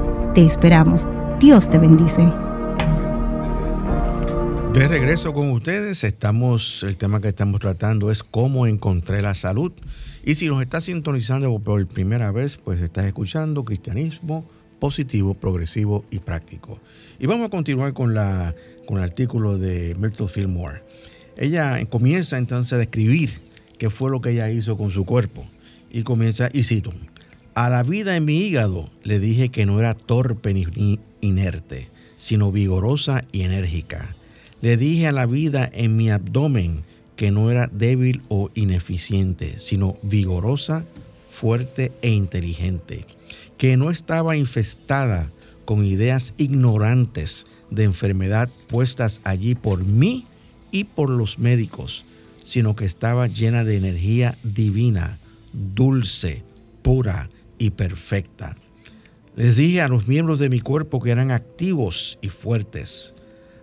[0.33, 1.05] Te esperamos.
[1.41, 2.21] Dios te bendice.
[4.73, 9.73] De regreso con ustedes, estamos, el tema que estamos tratando es cómo encontré la salud.
[10.23, 16.19] Y si nos estás sintonizando por primera vez, pues estás escuchando cristianismo positivo, progresivo y
[16.19, 16.79] práctico.
[17.19, 18.55] Y vamos a continuar con, la,
[18.85, 20.81] con el artículo de Myrtle Fillmore.
[21.35, 23.41] Ella comienza entonces a describir
[23.77, 25.45] qué fue lo que ella hizo con su cuerpo.
[25.89, 26.93] Y comienza, y cito,
[27.53, 32.51] a la vida en mi hígado le dije que no era torpe ni inerte, sino
[32.51, 34.15] vigorosa y enérgica.
[34.61, 36.83] Le dije a la vida en mi abdomen
[37.15, 40.85] que no era débil o ineficiente, sino vigorosa,
[41.29, 43.05] fuerte e inteligente,
[43.57, 45.29] que no estaba infestada
[45.65, 50.25] con ideas ignorantes de enfermedad puestas allí por mí
[50.71, 52.05] y por los médicos,
[52.41, 55.19] sino que estaba llena de energía divina,
[55.53, 56.43] dulce,
[56.81, 57.29] pura
[57.61, 58.57] y perfecta.
[59.35, 63.13] Les dije a los miembros de mi cuerpo que eran activos y fuertes,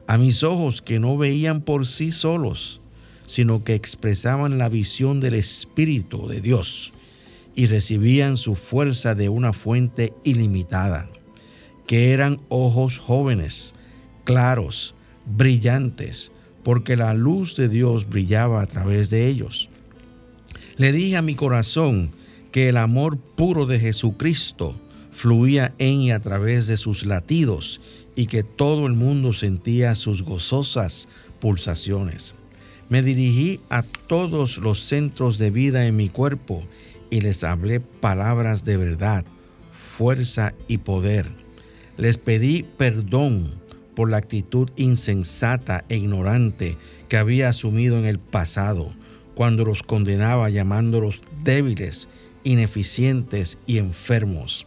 [0.06, 2.80] a mis ojos que no veían por sí solos,
[3.26, 6.92] sino que expresaban la visión del Espíritu de Dios
[7.56, 11.10] y recibían su fuerza de una fuente ilimitada,
[11.88, 13.74] que eran ojos jóvenes,
[14.22, 14.94] claros,
[15.26, 16.30] brillantes,
[16.62, 19.68] porque la luz de Dios brillaba a través de ellos.
[20.76, 22.12] Le dije a mi corazón
[22.52, 24.74] que el amor puro de Jesucristo
[25.12, 27.80] fluía en y a través de sus latidos
[28.14, 31.08] y que todo el mundo sentía sus gozosas
[31.40, 32.34] pulsaciones.
[32.88, 36.64] Me dirigí a todos los centros de vida en mi cuerpo
[37.10, 39.24] y les hablé palabras de verdad,
[39.72, 41.28] fuerza y poder.
[41.96, 43.50] Les pedí perdón
[43.94, 46.76] por la actitud insensata e ignorante
[47.08, 48.94] que había asumido en el pasado,
[49.34, 52.08] cuando los condenaba llamándolos débiles,
[52.48, 54.66] ineficientes y enfermos.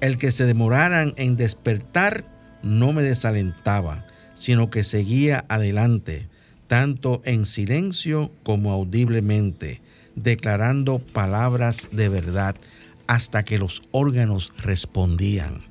[0.00, 2.24] El que se demoraran en despertar
[2.62, 6.28] no me desalentaba, sino que seguía adelante,
[6.68, 9.80] tanto en silencio como audiblemente,
[10.14, 12.54] declarando palabras de verdad
[13.08, 15.62] hasta que los órganos respondían.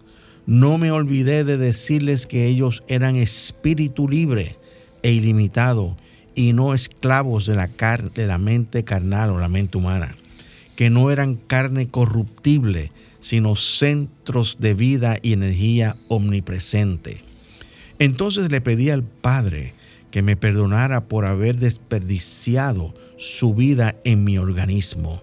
[0.46, 4.58] No me olvidé de decirles que ellos eran espíritu libre
[5.04, 5.96] e ilimitado
[6.36, 7.68] y no esclavos de la,
[8.14, 10.16] de la mente carnal o la mente humana,
[10.76, 17.22] que no eran carne corruptible, sino centros de vida y energía omnipresente.
[17.98, 19.74] Entonces le pedí al Padre
[20.12, 25.22] que me perdonara por haber desperdiciado su vida en mi organismo.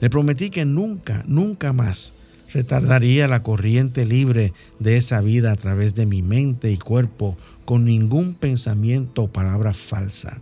[0.00, 2.12] Le prometí que nunca, nunca más
[2.52, 7.84] retardaría la corriente libre de esa vida a través de mi mente y cuerpo con
[7.84, 10.40] ningún pensamiento o palabra falsa.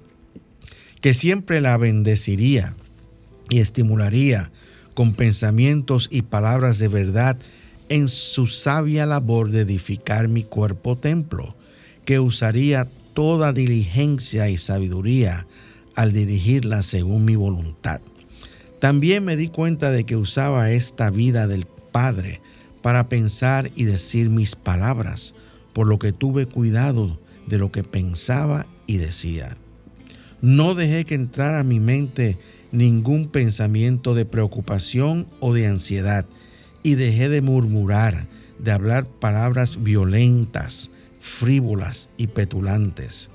[1.01, 2.75] Que siempre la bendeciría
[3.49, 4.51] y estimularía
[4.95, 7.37] con pensamientos y palabras de verdad
[7.89, 11.55] en su sabia labor de edificar mi cuerpo templo,
[12.05, 15.47] que usaría toda diligencia y sabiduría
[15.95, 18.01] al dirigirla según mi voluntad.
[18.81, 22.41] También me di cuenta de que usaba esta vida del Padre
[22.83, 25.35] para pensar y decir mis palabras,
[25.73, 29.57] por lo que tuve cuidado de lo que pensaba y decía.
[30.41, 32.39] No dejé que entrara a mi mente
[32.73, 36.27] ningún pensamiento de preocupación o de ansiedad
[36.83, 38.27] y dejé de murmurar,
[38.59, 40.91] de hablar palabras violentas,
[41.21, 43.31] frívolas y petulantes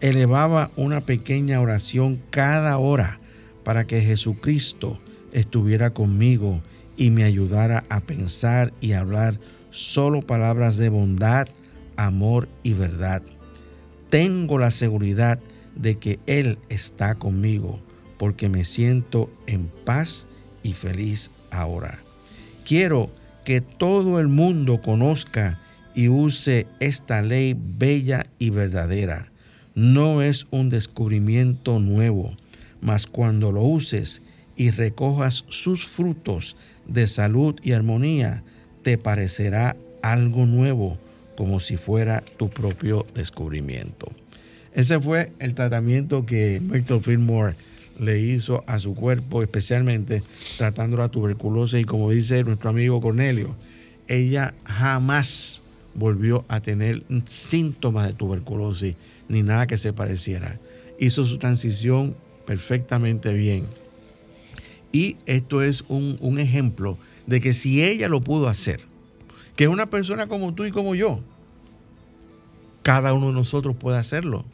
[0.00, 3.18] elevaba una pequeña oración cada hora
[3.64, 4.98] para que Jesucristo
[5.32, 6.60] estuviera conmigo
[6.96, 9.38] y me ayudara a pensar y hablar
[9.70, 11.48] solo palabras de bondad,
[11.96, 13.22] amor y verdad.
[14.08, 15.40] Tengo la seguridad
[15.74, 17.80] de que Él está conmigo
[18.18, 20.26] porque me siento en paz
[20.62, 21.98] y feliz ahora.
[22.64, 23.10] Quiero
[23.44, 25.58] que todo el mundo conozca
[25.94, 29.30] y use esta ley bella y verdadera
[29.76, 32.34] no es un descubrimiento nuevo,
[32.80, 34.22] mas cuando lo uses
[34.56, 36.56] y recojas sus frutos
[36.86, 38.42] de salud y armonía,
[38.82, 40.98] te parecerá algo nuevo,
[41.36, 44.10] como si fuera tu propio descubrimiento.
[44.72, 47.54] Ese fue el tratamiento que Michael Fillmore
[47.98, 50.22] le hizo a su cuerpo, especialmente
[50.58, 51.80] tratando la tuberculosis.
[51.80, 53.54] Y como dice nuestro amigo Cornelio,
[54.08, 55.62] ella jamás
[55.94, 58.94] volvió a tener síntomas de tuberculosis
[59.28, 60.58] ni nada que se pareciera.
[60.98, 62.14] Hizo su transición
[62.46, 63.66] perfectamente bien.
[64.92, 68.80] Y esto es un, ejemplo de que si ella lo pudo hacer,
[69.56, 71.20] que una persona como tú y como yo,
[72.82, 74.44] cada uno de nosotros puede hacerlo.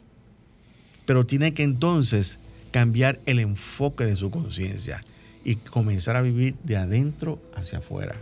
[1.05, 2.39] Pero tiene que entonces
[2.73, 4.99] cambiar el enfoque de su conciencia
[5.45, 8.15] y comenzar a vivir de adentro hacia afuera.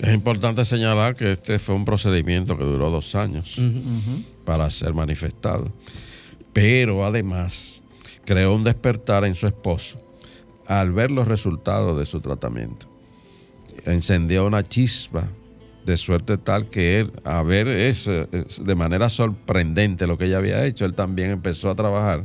[0.00, 3.56] Es importante señalar que este fue un procedimiento que duró dos años
[4.44, 5.70] para ser manifestado.
[6.52, 7.84] Pero además
[8.24, 10.00] creó un despertar en su esposo
[10.66, 12.88] al ver los resultados de su tratamiento.
[13.86, 15.28] Encendió una chispa
[15.86, 20.64] de suerte tal que él, a ver es, de manera sorprendente lo que ella había
[20.64, 22.24] hecho, él también empezó a trabajar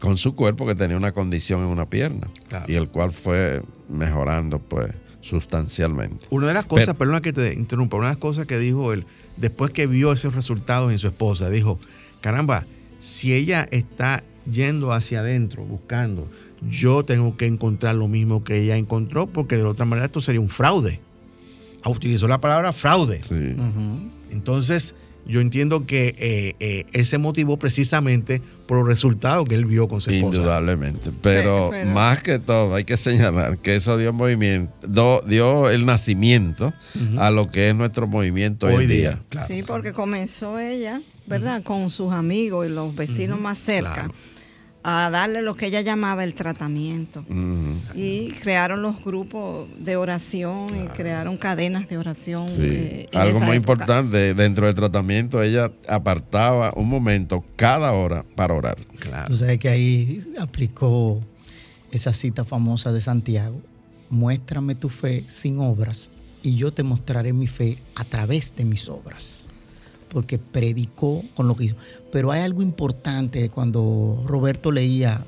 [0.00, 2.26] con su cuerpo que tenía una condición en una pierna
[2.68, 6.26] y el cual fue mejorando pues sustancialmente.
[6.30, 8.92] Una de las cosas, Pero- perdona que te interrumpa, una de las cosas que dijo
[8.92, 11.78] él, después que vio esos resultados en su esposa, dijo,
[12.20, 12.64] caramba,
[12.98, 16.28] si ella está yendo hacia adentro, buscando,
[16.68, 20.40] yo tengo que encontrar lo mismo que ella encontró, porque de otra manera esto sería
[20.40, 21.00] un fraude.
[21.82, 23.20] Ah, Utilizó la palabra fraude.
[23.22, 23.54] Sí.
[24.30, 24.94] Entonces,
[25.28, 29.88] yo entiendo que eh, eh, él se motivó precisamente por los resultados que él vio
[29.88, 30.36] con su esposa.
[30.38, 31.10] Indudablemente.
[31.22, 35.84] Pero, pero- más que todo, hay que señalar que eso dio movimiento, do- dio el
[35.86, 36.72] nacimiento
[37.18, 39.18] a lo que es nuestro movimiento hoy, día.
[39.28, 39.46] claro.
[39.52, 41.62] Sí, porque comenzó ella, ¿verdad?
[41.62, 44.14] Con sus amigos y los vecinos más cerca claro.
[44.88, 47.24] A darle lo que ella llamaba el tratamiento.
[47.92, 52.48] Y crearon los grupos de oración y crearon cadenas de oración.
[52.48, 52.54] Sí.
[52.60, 53.72] eh, Algo muy época.
[53.72, 58.76] importante, dentro del tratamiento, ella apartaba un momento cada hora para orar.
[59.00, 59.26] Claro.
[59.26, 61.20] Tú sabes que ahí aplicó
[61.90, 63.60] esa cita famosa de Santiago.
[64.08, 66.12] Muéstrame tu fe sin obras
[66.44, 69.45] y yo te mostraré mi fe a través de mis obras.
[70.08, 71.76] Porque predicó con lo que hizo.
[72.12, 75.24] Pero hay algo importante cuando Roberto leía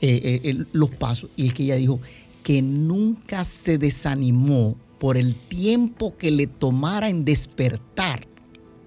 [0.00, 2.00] eh, eh, los pasos y es que ella dijo
[2.42, 8.26] que nunca se desanimó por el tiempo que le tomara en despertar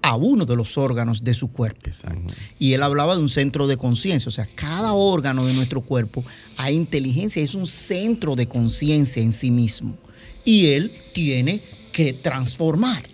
[0.04, 1.86] a uno de los órganos de su cuerpo.
[1.86, 2.34] Exacto.
[2.58, 6.22] Y él hablaba de un centro de conciencia, o sea, cada órgano de nuestro cuerpo
[6.56, 9.96] hay inteligencia, es un centro de conciencia en sí mismo.
[10.44, 13.04] Y él tiene que transformar,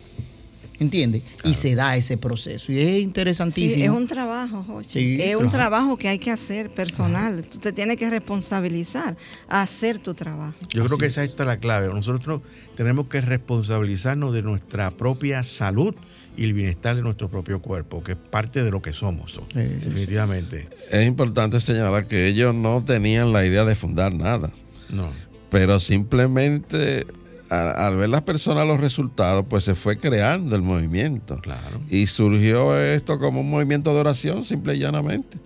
[0.81, 1.23] ¿entiendes?
[1.45, 2.73] Y se da ese proceso.
[2.73, 3.85] Y es Sí, interesantísimo.
[3.85, 4.89] es un trabajo, Jochi.
[5.17, 7.45] Sí, es un trabajo que hay que hacer personal.
[7.45, 9.17] Tú te tienes que responsabilizar
[9.49, 10.55] a hacer tu trabajo.
[10.71, 11.89] Yo creo que esa está la clave.
[11.89, 12.41] Nosotros
[12.77, 15.95] tenemos que responsabilizarnos de nuestra propia salud
[16.37, 19.61] y el bienestar de nuestro propio cuerpo, que es parte de lo que somos, sí.
[19.61, 20.69] definitivamente.
[20.91, 24.51] Es importante señalar que ellos no tenían la idea de fundar nada,
[24.89, 25.09] No.
[25.51, 27.07] pero simplemente
[27.51, 31.39] al ver las personas los resultados, pues se fue creando el movimiento.
[31.39, 31.81] Claro.
[31.91, 35.37] Y surgió esto como un movimiento de oración, simple y llanamente,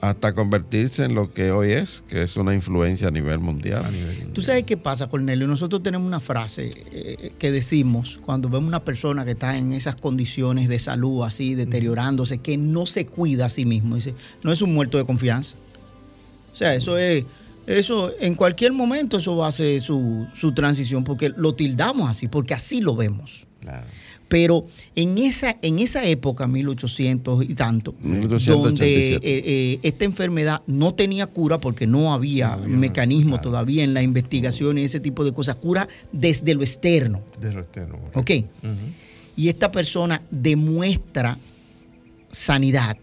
[0.00, 3.84] hasta convertirse en lo que hoy es, que es una influencia a nivel mundial.
[3.84, 5.46] A nivel Tú sabes qué pasa, Cornelio.
[5.46, 9.96] Nosotros tenemos una frase eh, que decimos cuando vemos una persona que está en esas
[9.96, 13.96] condiciones de salud así, deteriorándose, que no se cuida a sí mismo.
[13.96, 15.56] Dice, no es un muerto de confianza.
[16.52, 17.24] O sea, eso es,
[17.66, 22.28] eso en cualquier momento eso va a ser su, su transición, porque lo tildamos así,
[22.28, 23.46] porque así lo vemos.
[23.60, 23.86] Claro.
[24.28, 28.62] Pero en esa, en esa época, 1800 y tanto, 1887.
[28.62, 33.42] donde eh, eh, esta enfermedad no tenía cura porque no había, No había, mecanismo claro.
[33.42, 37.22] todavía en la investigación y ese tipo de cosas, cura desde lo externo.
[37.40, 37.98] De lo externo.
[38.14, 38.30] ¿Ok?
[38.62, 38.72] Ujú,
[39.36, 41.38] Y esta persona demuestra
[42.30, 42.96] sanidad,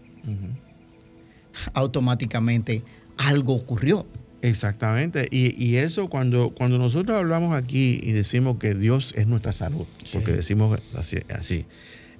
[1.72, 2.82] automáticamente
[3.16, 4.06] algo ocurrió.
[4.42, 5.28] Exactamente.
[5.30, 9.86] Y, y eso cuando, cuando nosotros hablamos aquí y decimos que Dios es nuestra salud,
[10.12, 11.64] porque decimos así, así,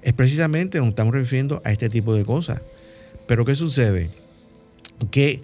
[0.01, 2.61] es precisamente nos estamos refiriendo a este tipo de cosas.
[3.27, 4.09] Pero ¿qué sucede?
[5.11, 5.41] Que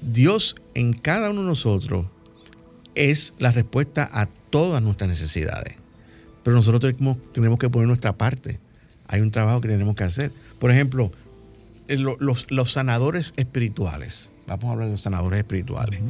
[0.00, 2.06] Dios en cada uno de nosotros
[2.94, 5.74] es la respuesta a todas nuestras necesidades.
[6.42, 8.58] Pero nosotros tenemos, tenemos que poner nuestra parte.
[9.08, 10.30] Hay un trabajo que tenemos que hacer.
[10.58, 11.10] Por ejemplo,
[11.88, 14.30] eh, lo- los, los sanadores espirituales.
[14.56, 16.00] Vamos a hablar de los sanadores espirituales.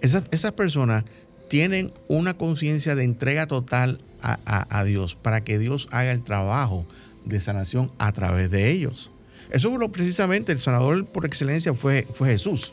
[0.00, 1.04] esas, esas personas
[1.48, 6.22] tienen una conciencia de entrega total a, a- a Dios para que Dios haga el
[6.22, 6.86] trabajo
[7.24, 9.10] de sanación a través de ellos.
[9.50, 12.70] Eso fue lo- precisamente el sanador por excelencia fue, fue Jesús.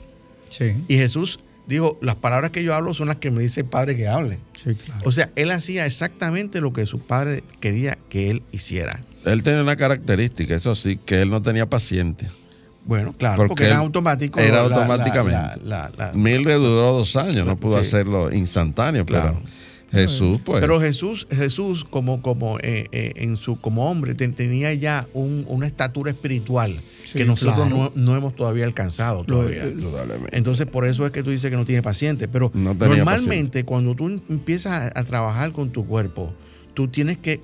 [0.50, 3.68] Sí, Y Jesús dijo, las palabras que yo hablo son las que me dice el
[3.68, 4.38] Padre que hable.
[4.56, 5.02] sí, claro.
[5.06, 9.02] O sea, él hacía exactamente lo que su padre quería que él hiciera.
[9.26, 12.28] Él tenía una característica, eso sí, que él no tenía paciente.
[12.86, 14.40] Bueno, claro, Porque porque, era automático.
[14.40, 15.60] era automáticamente.
[15.64, 17.88] la- la- la- Mildred duró dos años, no pudo Sí.
[17.88, 19.40] hacerlo instantáneo, Claro.
[19.42, 19.56] pero
[19.92, 20.62] Jesús, pues.
[20.62, 25.46] Pero Jesús, Jesús como, como, eh, eh, en su, como hombre ten- tenía ya un-
[25.48, 27.70] una estatura espiritual Sí, que nosotros claro.
[27.70, 29.24] no, no hemos todavía alcanzado.
[29.24, 29.64] Todavía.
[30.32, 32.28] Entonces, por eso es que tú dices que no tiene paciente.
[32.28, 36.34] Pero No normalmente, cuando tú empiezas a, a trabajar con tu cuerpo,
[36.74, 37.42] tú tienes que,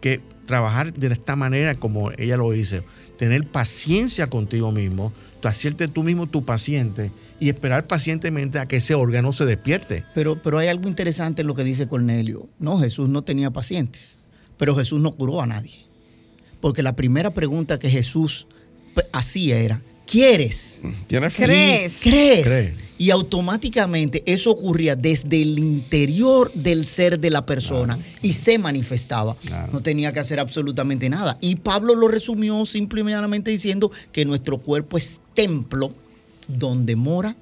[0.00, 2.82] que trabajar de esta manera, como ella lo dice,
[3.16, 7.10] tener paciencia contigo mismo, tú hacerte tú mismo tu paciente
[7.40, 10.04] y esperar pacientemente a que ese órgano se despierte.
[10.14, 12.48] Pero, pero hay algo interesante en lo que dice Cornelio.
[12.58, 14.18] No, Jesús no tenía pacientes,
[14.56, 15.76] pero Jesús no curó a nadie.
[16.60, 18.46] Porque la primera pregunta que Jesús
[19.12, 20.82] hacía era, ¿quieres?
[21.06, 21.44] ¿Tienes fe?
[21.44, 21.98] ¿Crees?
[22.02, 22.44] ¿Crees?
[22.44, 22.74] Cree.
[22.96, 29.34] Y automáticamente eso ocurría desde el interior del ser de la persona y se manifestaba.
[29.36, 29.72] Claro.
[29.72, 31.36] No tenía que hacer absolutamente nada.
[31.40, 35.92] Y Pablo lo resumió simplemente diciendo que nuestro cuerpo es templo
[36.46, 37.36] donde mora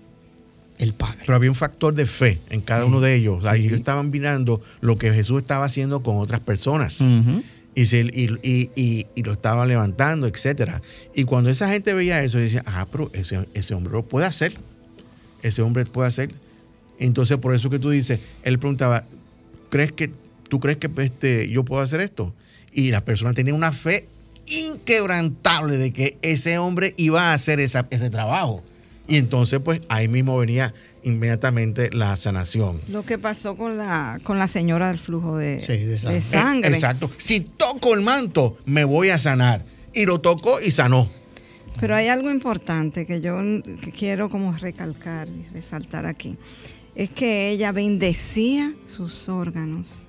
[0.78, 1.18] el Padre.
[1.20, 3.44] Pero había un factor de fe en cada uno de ellos.
[3.44, 7.04] Ahí ellos estaban mirando lo que Jesús estaba haciendo con otras personas.
[7.74, 8.38] Y, se- y-
[8.74, 10.82] y- y- lo estaba levantando, etcétera.
[11.14, 14.54] Y cuando esa gente veía eso, decía, ah, pero ese, ese hombre lo puede hacer.
[15.42, 16.30] Ese hombre puede hacer.
[16.98, 19.04] Entonces, por eso que tú dices, él preguntaba,
[19.70, 20.10] ¿crees que,
[20.48, 22.34] ¿tú crees que este, yo puedo hacer esto?
[22.72, 24.06] Y la persona tenía una fe
[24.46, 28.62] inquebrantable de que ese hombre iba a hacer esa- ese trabajo.
[29.08, 30.74] Y entonces, pues, ahí mismo venía
[31.04, 32.80] inmediatamente la sanación.
[32.88, 36.14] Lo que pasó con la, con la señora del flujo de, Sí, de sangre.
[36.16, 36.70] de sangre.
[36.70, 37.10] Eh, exacto.
[37.18, 39.64] Si toco el manto, me voy a sanar.
[39.92, 41.08] Y lo tocó y sanó.
[41.80, 43.38] Pero hay algo importante que yo
[43.98, 46.36] quiero como recalcar y resaltar aquí.
[46.94, 50.02] Es que ella bendecía sus órganos.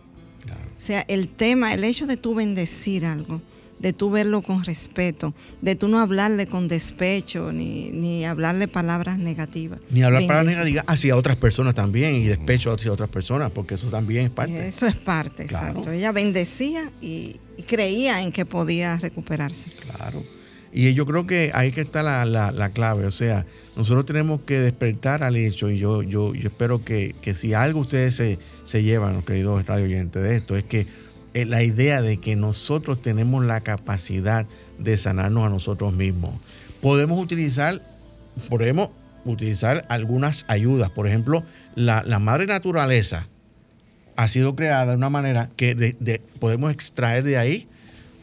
[0.79, 3.41] O sea, el tema, el hecho de tú bendecir algo,
[3.83, 9.19] de tú verlo con respeto, de tú no hablarle con despecho ni, ni hablarle palabras
[9.19, 9.77] negativas.
[9.91, 10.57] Ni hablar para Bendecir.
[10.63, 14.67] negativa hacia otras personas también y despecho hacia otras personas, porque eso también es parte.
[14.67, 15.67] Eso es parte, Claro.
[15.67, 15.91] exacto.
[15.91, 19.69] Ella bendecía y, y creía en que podía recuperarse.
[19.95, 20.23] Claro.
[20.75, 23.05] Y yo creo que ahí que está la, la- la clave.
[23.05, 27.35] O sea, nosotros tenemos que despertar al hecho, y yo, yo, yo espero que, que
[27.35, 30.87] si algo ustedes se, se llevan, los queridos radio oyentes, de esto, es que
[31.33, 34.45] la idea de que nosotros tenemos la capacidad
[34.79, 36.35] de sanarnos a nosotros mismos.
[36.81, 37.81] Podemos utilizar,
[38.49, 38.89] podemos
[39.25, 40.89] utilizar algunas ayudas.
[40.89, 41.43] Por ejemplo,
[41.75, 43.27] la, la madre naturaleza
[44.15, 47.67] ha sido creada de una manera que de- de- podemos extraer de ahí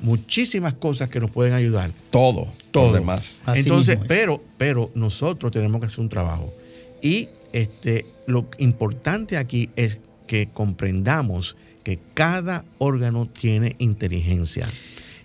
[0.01, 1.91] muchísimas cosas que nos pueden ayudar.
[2.11, 2.93] Todo, Todo.
[2.93, 3.43] demás.
[3.45, 6.53] Así Entonces, pero, pero nosotros tenemos que hacer un trabajo.
[7.03, 14.69] Y este, lo importante aquí es que comprendamos que cada órgano tiene inteligencia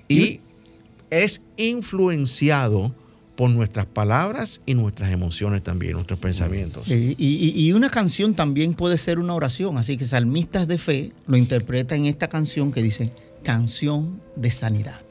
[0.08, 0.40] y
[1.10, 2.94] es influenciado
[3.36, 6.88] por nuestras palabras y nuestras emociones también, nuestros pensamientos.
[6.88, 11.12] Y, y- y una canción también puede ser una oración, así que salmistas de fe
[11.28, 13.12] lo interpretan en esta canción que dice
[13.44, 15.02] canción de sanidad.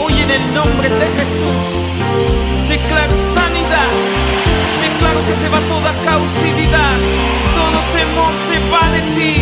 [0.00, 3.14] Hoy en el nombre de Jesús declaro
[5.34, 6.98] se va toda cautividad,
[7.58, 9.32] todo temor se va de ti,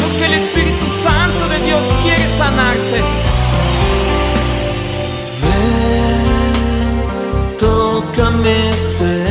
[0.00, 3.00] porque el Espíritu Santo de Dios quiere sanarte.
[5.42, 6.96] Ven,
[7.58, 9.25] tócame Señor,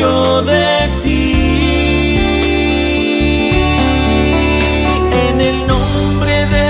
[0.00, 1.32] yo de ti.
[5.26, 6.68] En el nombre de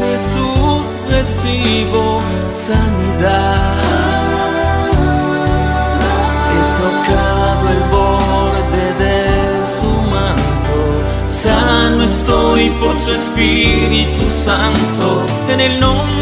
[0.00, 0.80] Jesús
[1.14, 3.78] recibo sanidad.
[6.54, 9.18] He tocado el borde de
[9.76, 10.76] su manto,
[11.26, 15.06] sano estoy por su Espíritu Santo.
[15.52, 16.17] En el nombre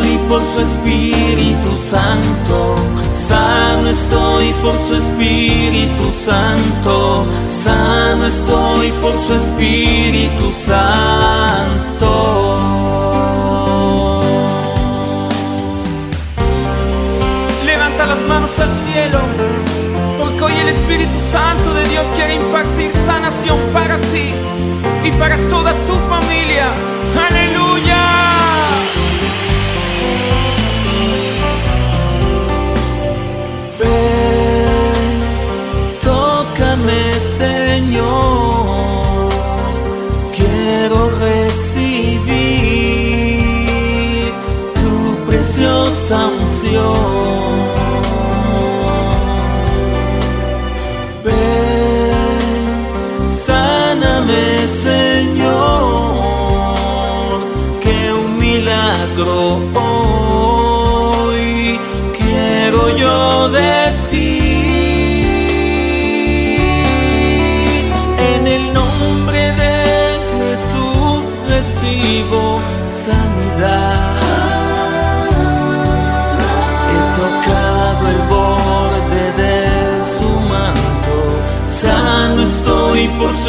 [0.00, 2.76] estoy por su Espíritu Santo,
[3.12, 7.26] sano estoy por su Espíritu Santo,
[7.62, 12.10] sano estoy por su Espíritu Santo.
[17.64, 19.18] Levanta las manos al cielo,
[20.18, 24.32] porque hoy el Espíritu Santo de Dios quiere impartir sanación para ti
[25.04, 26.68] y para toda tu familia.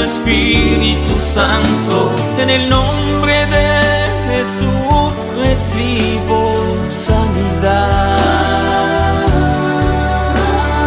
[0.03, 2.11] Espíritu Santo.
[2.39, 3.81] En el nombre de
[4.31, 6.55] Jesús recibo
[7.05, 8.17] sanidad.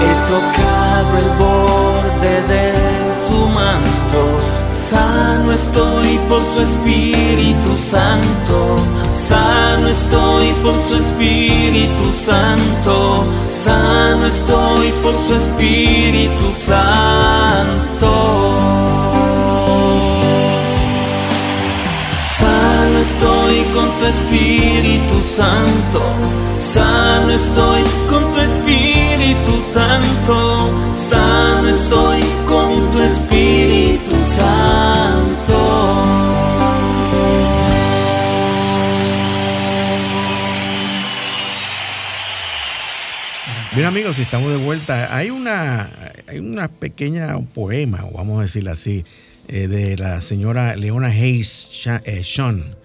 [0.02, 2.66] He tocado el borde de
[3.26, 4.20] su manto.
[4.90, 8.56] Sano estoy por su Espíritu Santo.
[9.16, 13.24] Sano estoy por su Espíritu Santo.
[13.48, 18.53] Sano estoy por su Espíritu Santo.
[24.04, 26.02] Tu Espíritu Santo.
[26.58, 30.70] Sano estoy con tu Espíritu Santo.
[30.94, 35.54] Sano estoy con tu Espíritu Santo.
[43.74, 45.16] Bien amigos, estamos de vuelta.
[45.16, 45.90] Hay una,
[46.28, 49.04] hay una pequeña poema, vamos a decirlo así,
[49.48, 52.76] eh, de la señora Leona Hayes Sha- eh, Sean,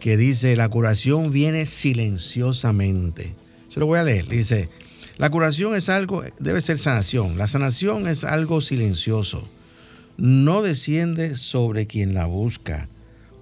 [0.00, 3.34] que dice, la curación viene silenciosamente.
[3.68, 4.26] Se lo voy a leer.
[4.26, 4.68] Dice,
[5.18, 7.38] la curación es algo, debe ser sanación.
[7.38, 9.48] La sanación es algo silencioso.
[10.16, 12.88] No desciende sobre quien la busca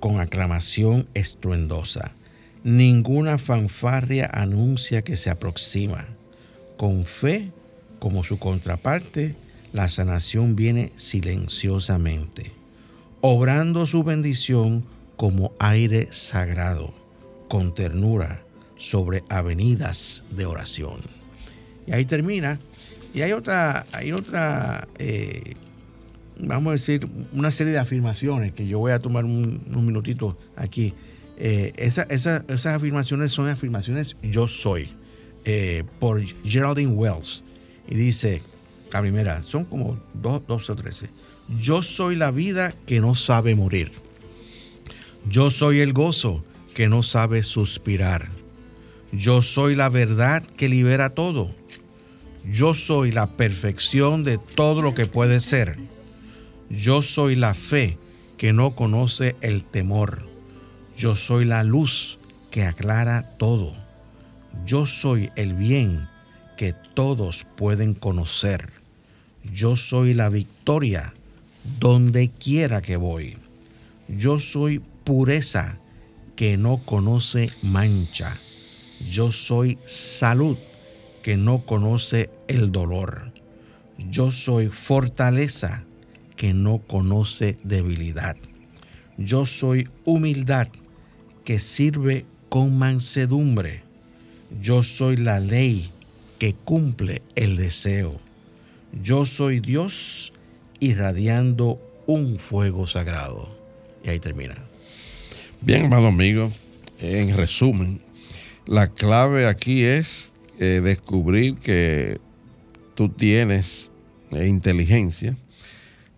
[0.00, 2.12] con aclamación estruendosa.
[2.64, 6.06] Ninguna fanfarria anuncia que se aproxima.
[6.76, 7.50] Con fe,
[7.98, 9.34] como su contraparte,
[9.72, 12.52] la sanación viene silenciosamente,
[13.20, 14.84] obrando su bendición
[15.18, 16.94] como aire sagrado,
[17.48, 18.42] con ternura
[18.78, 20.94] sobre avenidas de oración.
[21.86, 22.58] Y ahí termina.
[23.12, 25.54] Y hay otra, hay otra, eh,
[26.38, 30.36] vamos a decir, una serie de afirmaciones que yo voy a tomar un, unos minutitos
[30.56, 30.94] aquí.
[31.36, 34.90] Eh, esa- esa- esas afirmaciones son afirmaciones yo soy,
[35.44, 37.42] eh, por Geraldine Wells.
[37.88, 38.42] Y dice,
[38.92, 41.08] la primera, son como dos, 12 o 13.
[41.60, 43.90] Yo soy la vida que no sabe morir.
[45.26, 46.44] Yo soy el gozo
[46.74, 48.28] que no sabe suspirar.
[49.12, 51.54] Yo soy la verdad que libera todo.
[52.50, 55.78] Yo soy la perfección de todo lo que puede ser.
[56.70, 57.98] Yo soy la fe
[58.36, 60.26] que no conoce el temor.
[60.96, 62.18] Yo soy la luz
[62.50, 63.74] que aclara todo.
[64.64, 66.08] Yo soy el bien
[66.56, 68.70] que todos pueden conocer.
[69.52, 71.14] Yo soy la victoria
[71.78, 73.36] donde quiera que voy.
[74.08, 75.78] Yo soy pureza
[76.36, 78.38] que no conoce mancha.
[79.10, 80.58] Yo soy salud
[81.22, 83.32] que no conoce el dolor.
[84.10, 85.82] Yo soy fortaleza
[86.36, 88.36] que no conoce debilidad.
[89.16, 90.68] Yo soy humildad
[91.42, 93.82] que sirve con mansedumbre.
[94.60, 95.88] Yo soy la ley
[96.38, 98.20] que cumple el deseo.
[99.02, 100.34] Yo soy Dios
[100.80, 103.48] irradiando un fuego sagrado.
[104.04, 104.67] Y ahí termina.
[105.60, 106.52] Bien, amado amigo,
[107.00, 108.00] en resumen,
[108.64, 112.20] la clave aquí es eh, descubrir que
[112.94, 113.90] tú tienes
[114.30, 115.36] eh, inteligencia,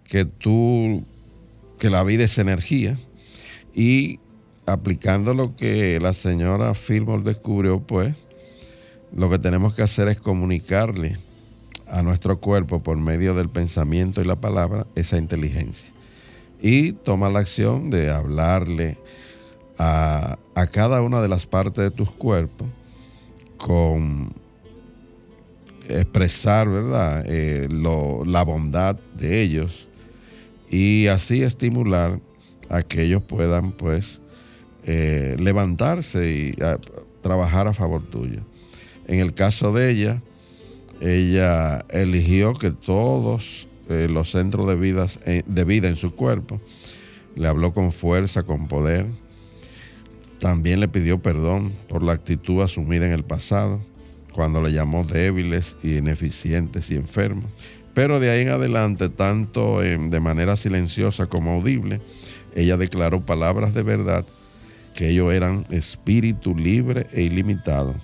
[0.05, 1.05] que tú,
[1.79, 2.99] que la vida es energía
[3.75, 4.21] y
[4.67, 8.15] aplicando lo que la señora Fillmore descubrió, pues
[9.17, 11.17] lo que tenemos que hacer es comunicarle
[11.89, 15.91] a nuestro cuerpo por medio del pensamiento y la palabra esa inteligencia.
[16.61, 18.99] Y toma la acción de hablarle
[19.83, 22.69] a, cada una de las partes de tus cuerpos
[23.57, 24.33] con
[25.89, 27.25] expresar, ¿verdad?
[27.27, 29.87] Eh, la bondad de ellos
[30.71, 32.21] y así estimular
[32.69, 34.21] a que ellos puedan, pues,
[34.85, 36.55] eh, levantarse y
[37.23, 38.41] trabajar a favor tuyo.
[39.09, 40.23] En el caso de ella,
[41.01, 46.61] ella eligió que todos eh, los centros de, vidas, eh, de vida en su cuerpo,
[47.35, 49.07] le habló con fuerza, con poder,
[50.41, 53.81] también le pidió perdón por la actitud asumida en el pasado,
[54.33, 57.51] cuando le llamó débiles y ineficientes y enfermos.
[57.95, 62.01] Pero de ahí en adelante, tanto eh, de manera silenciosa como audible,
[62.55, 64.25] ella declaró palabras de verdad
[64.95, 67.95] que ellos eran espíritu libre e ilimitado,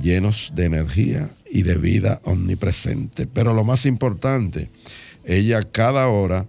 [0.00, 3.26] llenos de energía y de vida omnipresente.
[3.26, 4.70] Pero lo más importante,
[5.24, 6.46] ella cada hora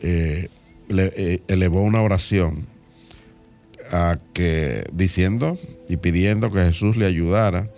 [0.00, 0.48] eh,
[0.88, 2.66] eh, elevó una oración
[3.90, 7.68] a que diciendo y pidiendo que Jesús le ayudara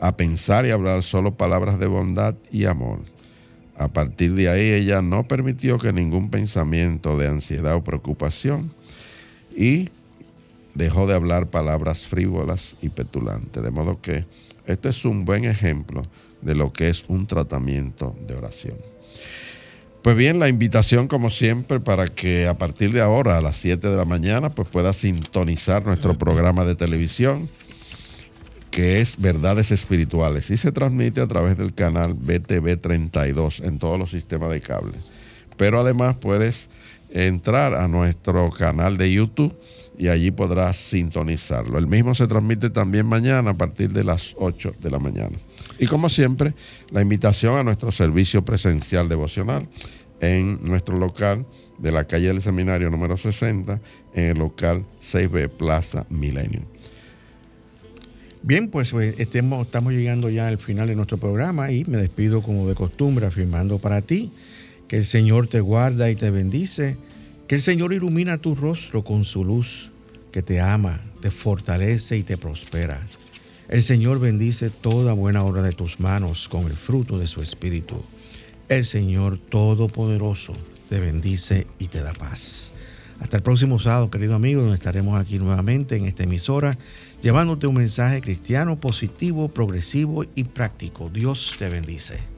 [0.00, 3.00] a pensar y hablar solo palabras de bondad y amor.
[3.76, 8.72] A partir de ahí ella no permitió que ningún pensamiento de ansiedad o preocupación
[9.56, 9.88] y
[10.74, 13.62] dejó de hablar palabras frívolas y petulantes.
[13.62, 14.24] De modo que
[14.66, 16.02] este es un buen ejemplo
[16.42, 18.76] de lo que es un tratamiento de oración.
[20.02, 23.88] Pues bien, la invitación como siempre para que a partir de ahora a las 7
[23.88, 27.48] de la mañana pues pueda sintonizar nuestro programa de televisión
[28.70, 33.98] que es Verdades Espirituales y se transmite a través del canal BTV 32 en todos
[33.98, 34.94] los sistemas de cable.
[35.56, 36.68] Pero además puedes
[37.10, 39.58] entrar a nuestro canal de YouTube
[39.98, 41.76] y allí podrás sintonizarlo.
[41.78, 45.36] El mismo se transmite también mañana a partir de las 8 de la mañana.
[45.78, 46.54] Y como siempre,
[46.90, 49.68] la invitación a nuestro servicio presencial devocional
[50.20, 51.46] en nuestro local
[51.78, 53.80] de la calle del Seminario número 60,
[54.14, 56.62] en el local 6B Plaza Milenio.
[58.42, 62.68] Bien, pues, pues estamos llegando ya al final de nuestro programa y me despido como
[62.68, 64.32] de costumbre afirmando para ti
[64.86, 66.96] que el Señor te guarda y te bendice,
[67.46, 69.90] que el Señor ilumina tu rostro con su luz,
[70.32, 73.06] que te ama, te fortalece y te prospera.
[73.68, 78.02] El Señor bendice toda buena obra de tus manos con el fruto de su Espíritu.
[78.66, 80.54] El Señor Todopoderoso
[80.88, 82.72] te bendice y te da paz.
[83.20, 86.78] Hasta el próximo sábado, querido amigo, donde estaremos aquí nuevamente en esta emisora,
[87.20, 91.10] llevándote un mensaje cristiano positivo, progresivo y práctico.
[91.10, 92.37] Dios te bendice.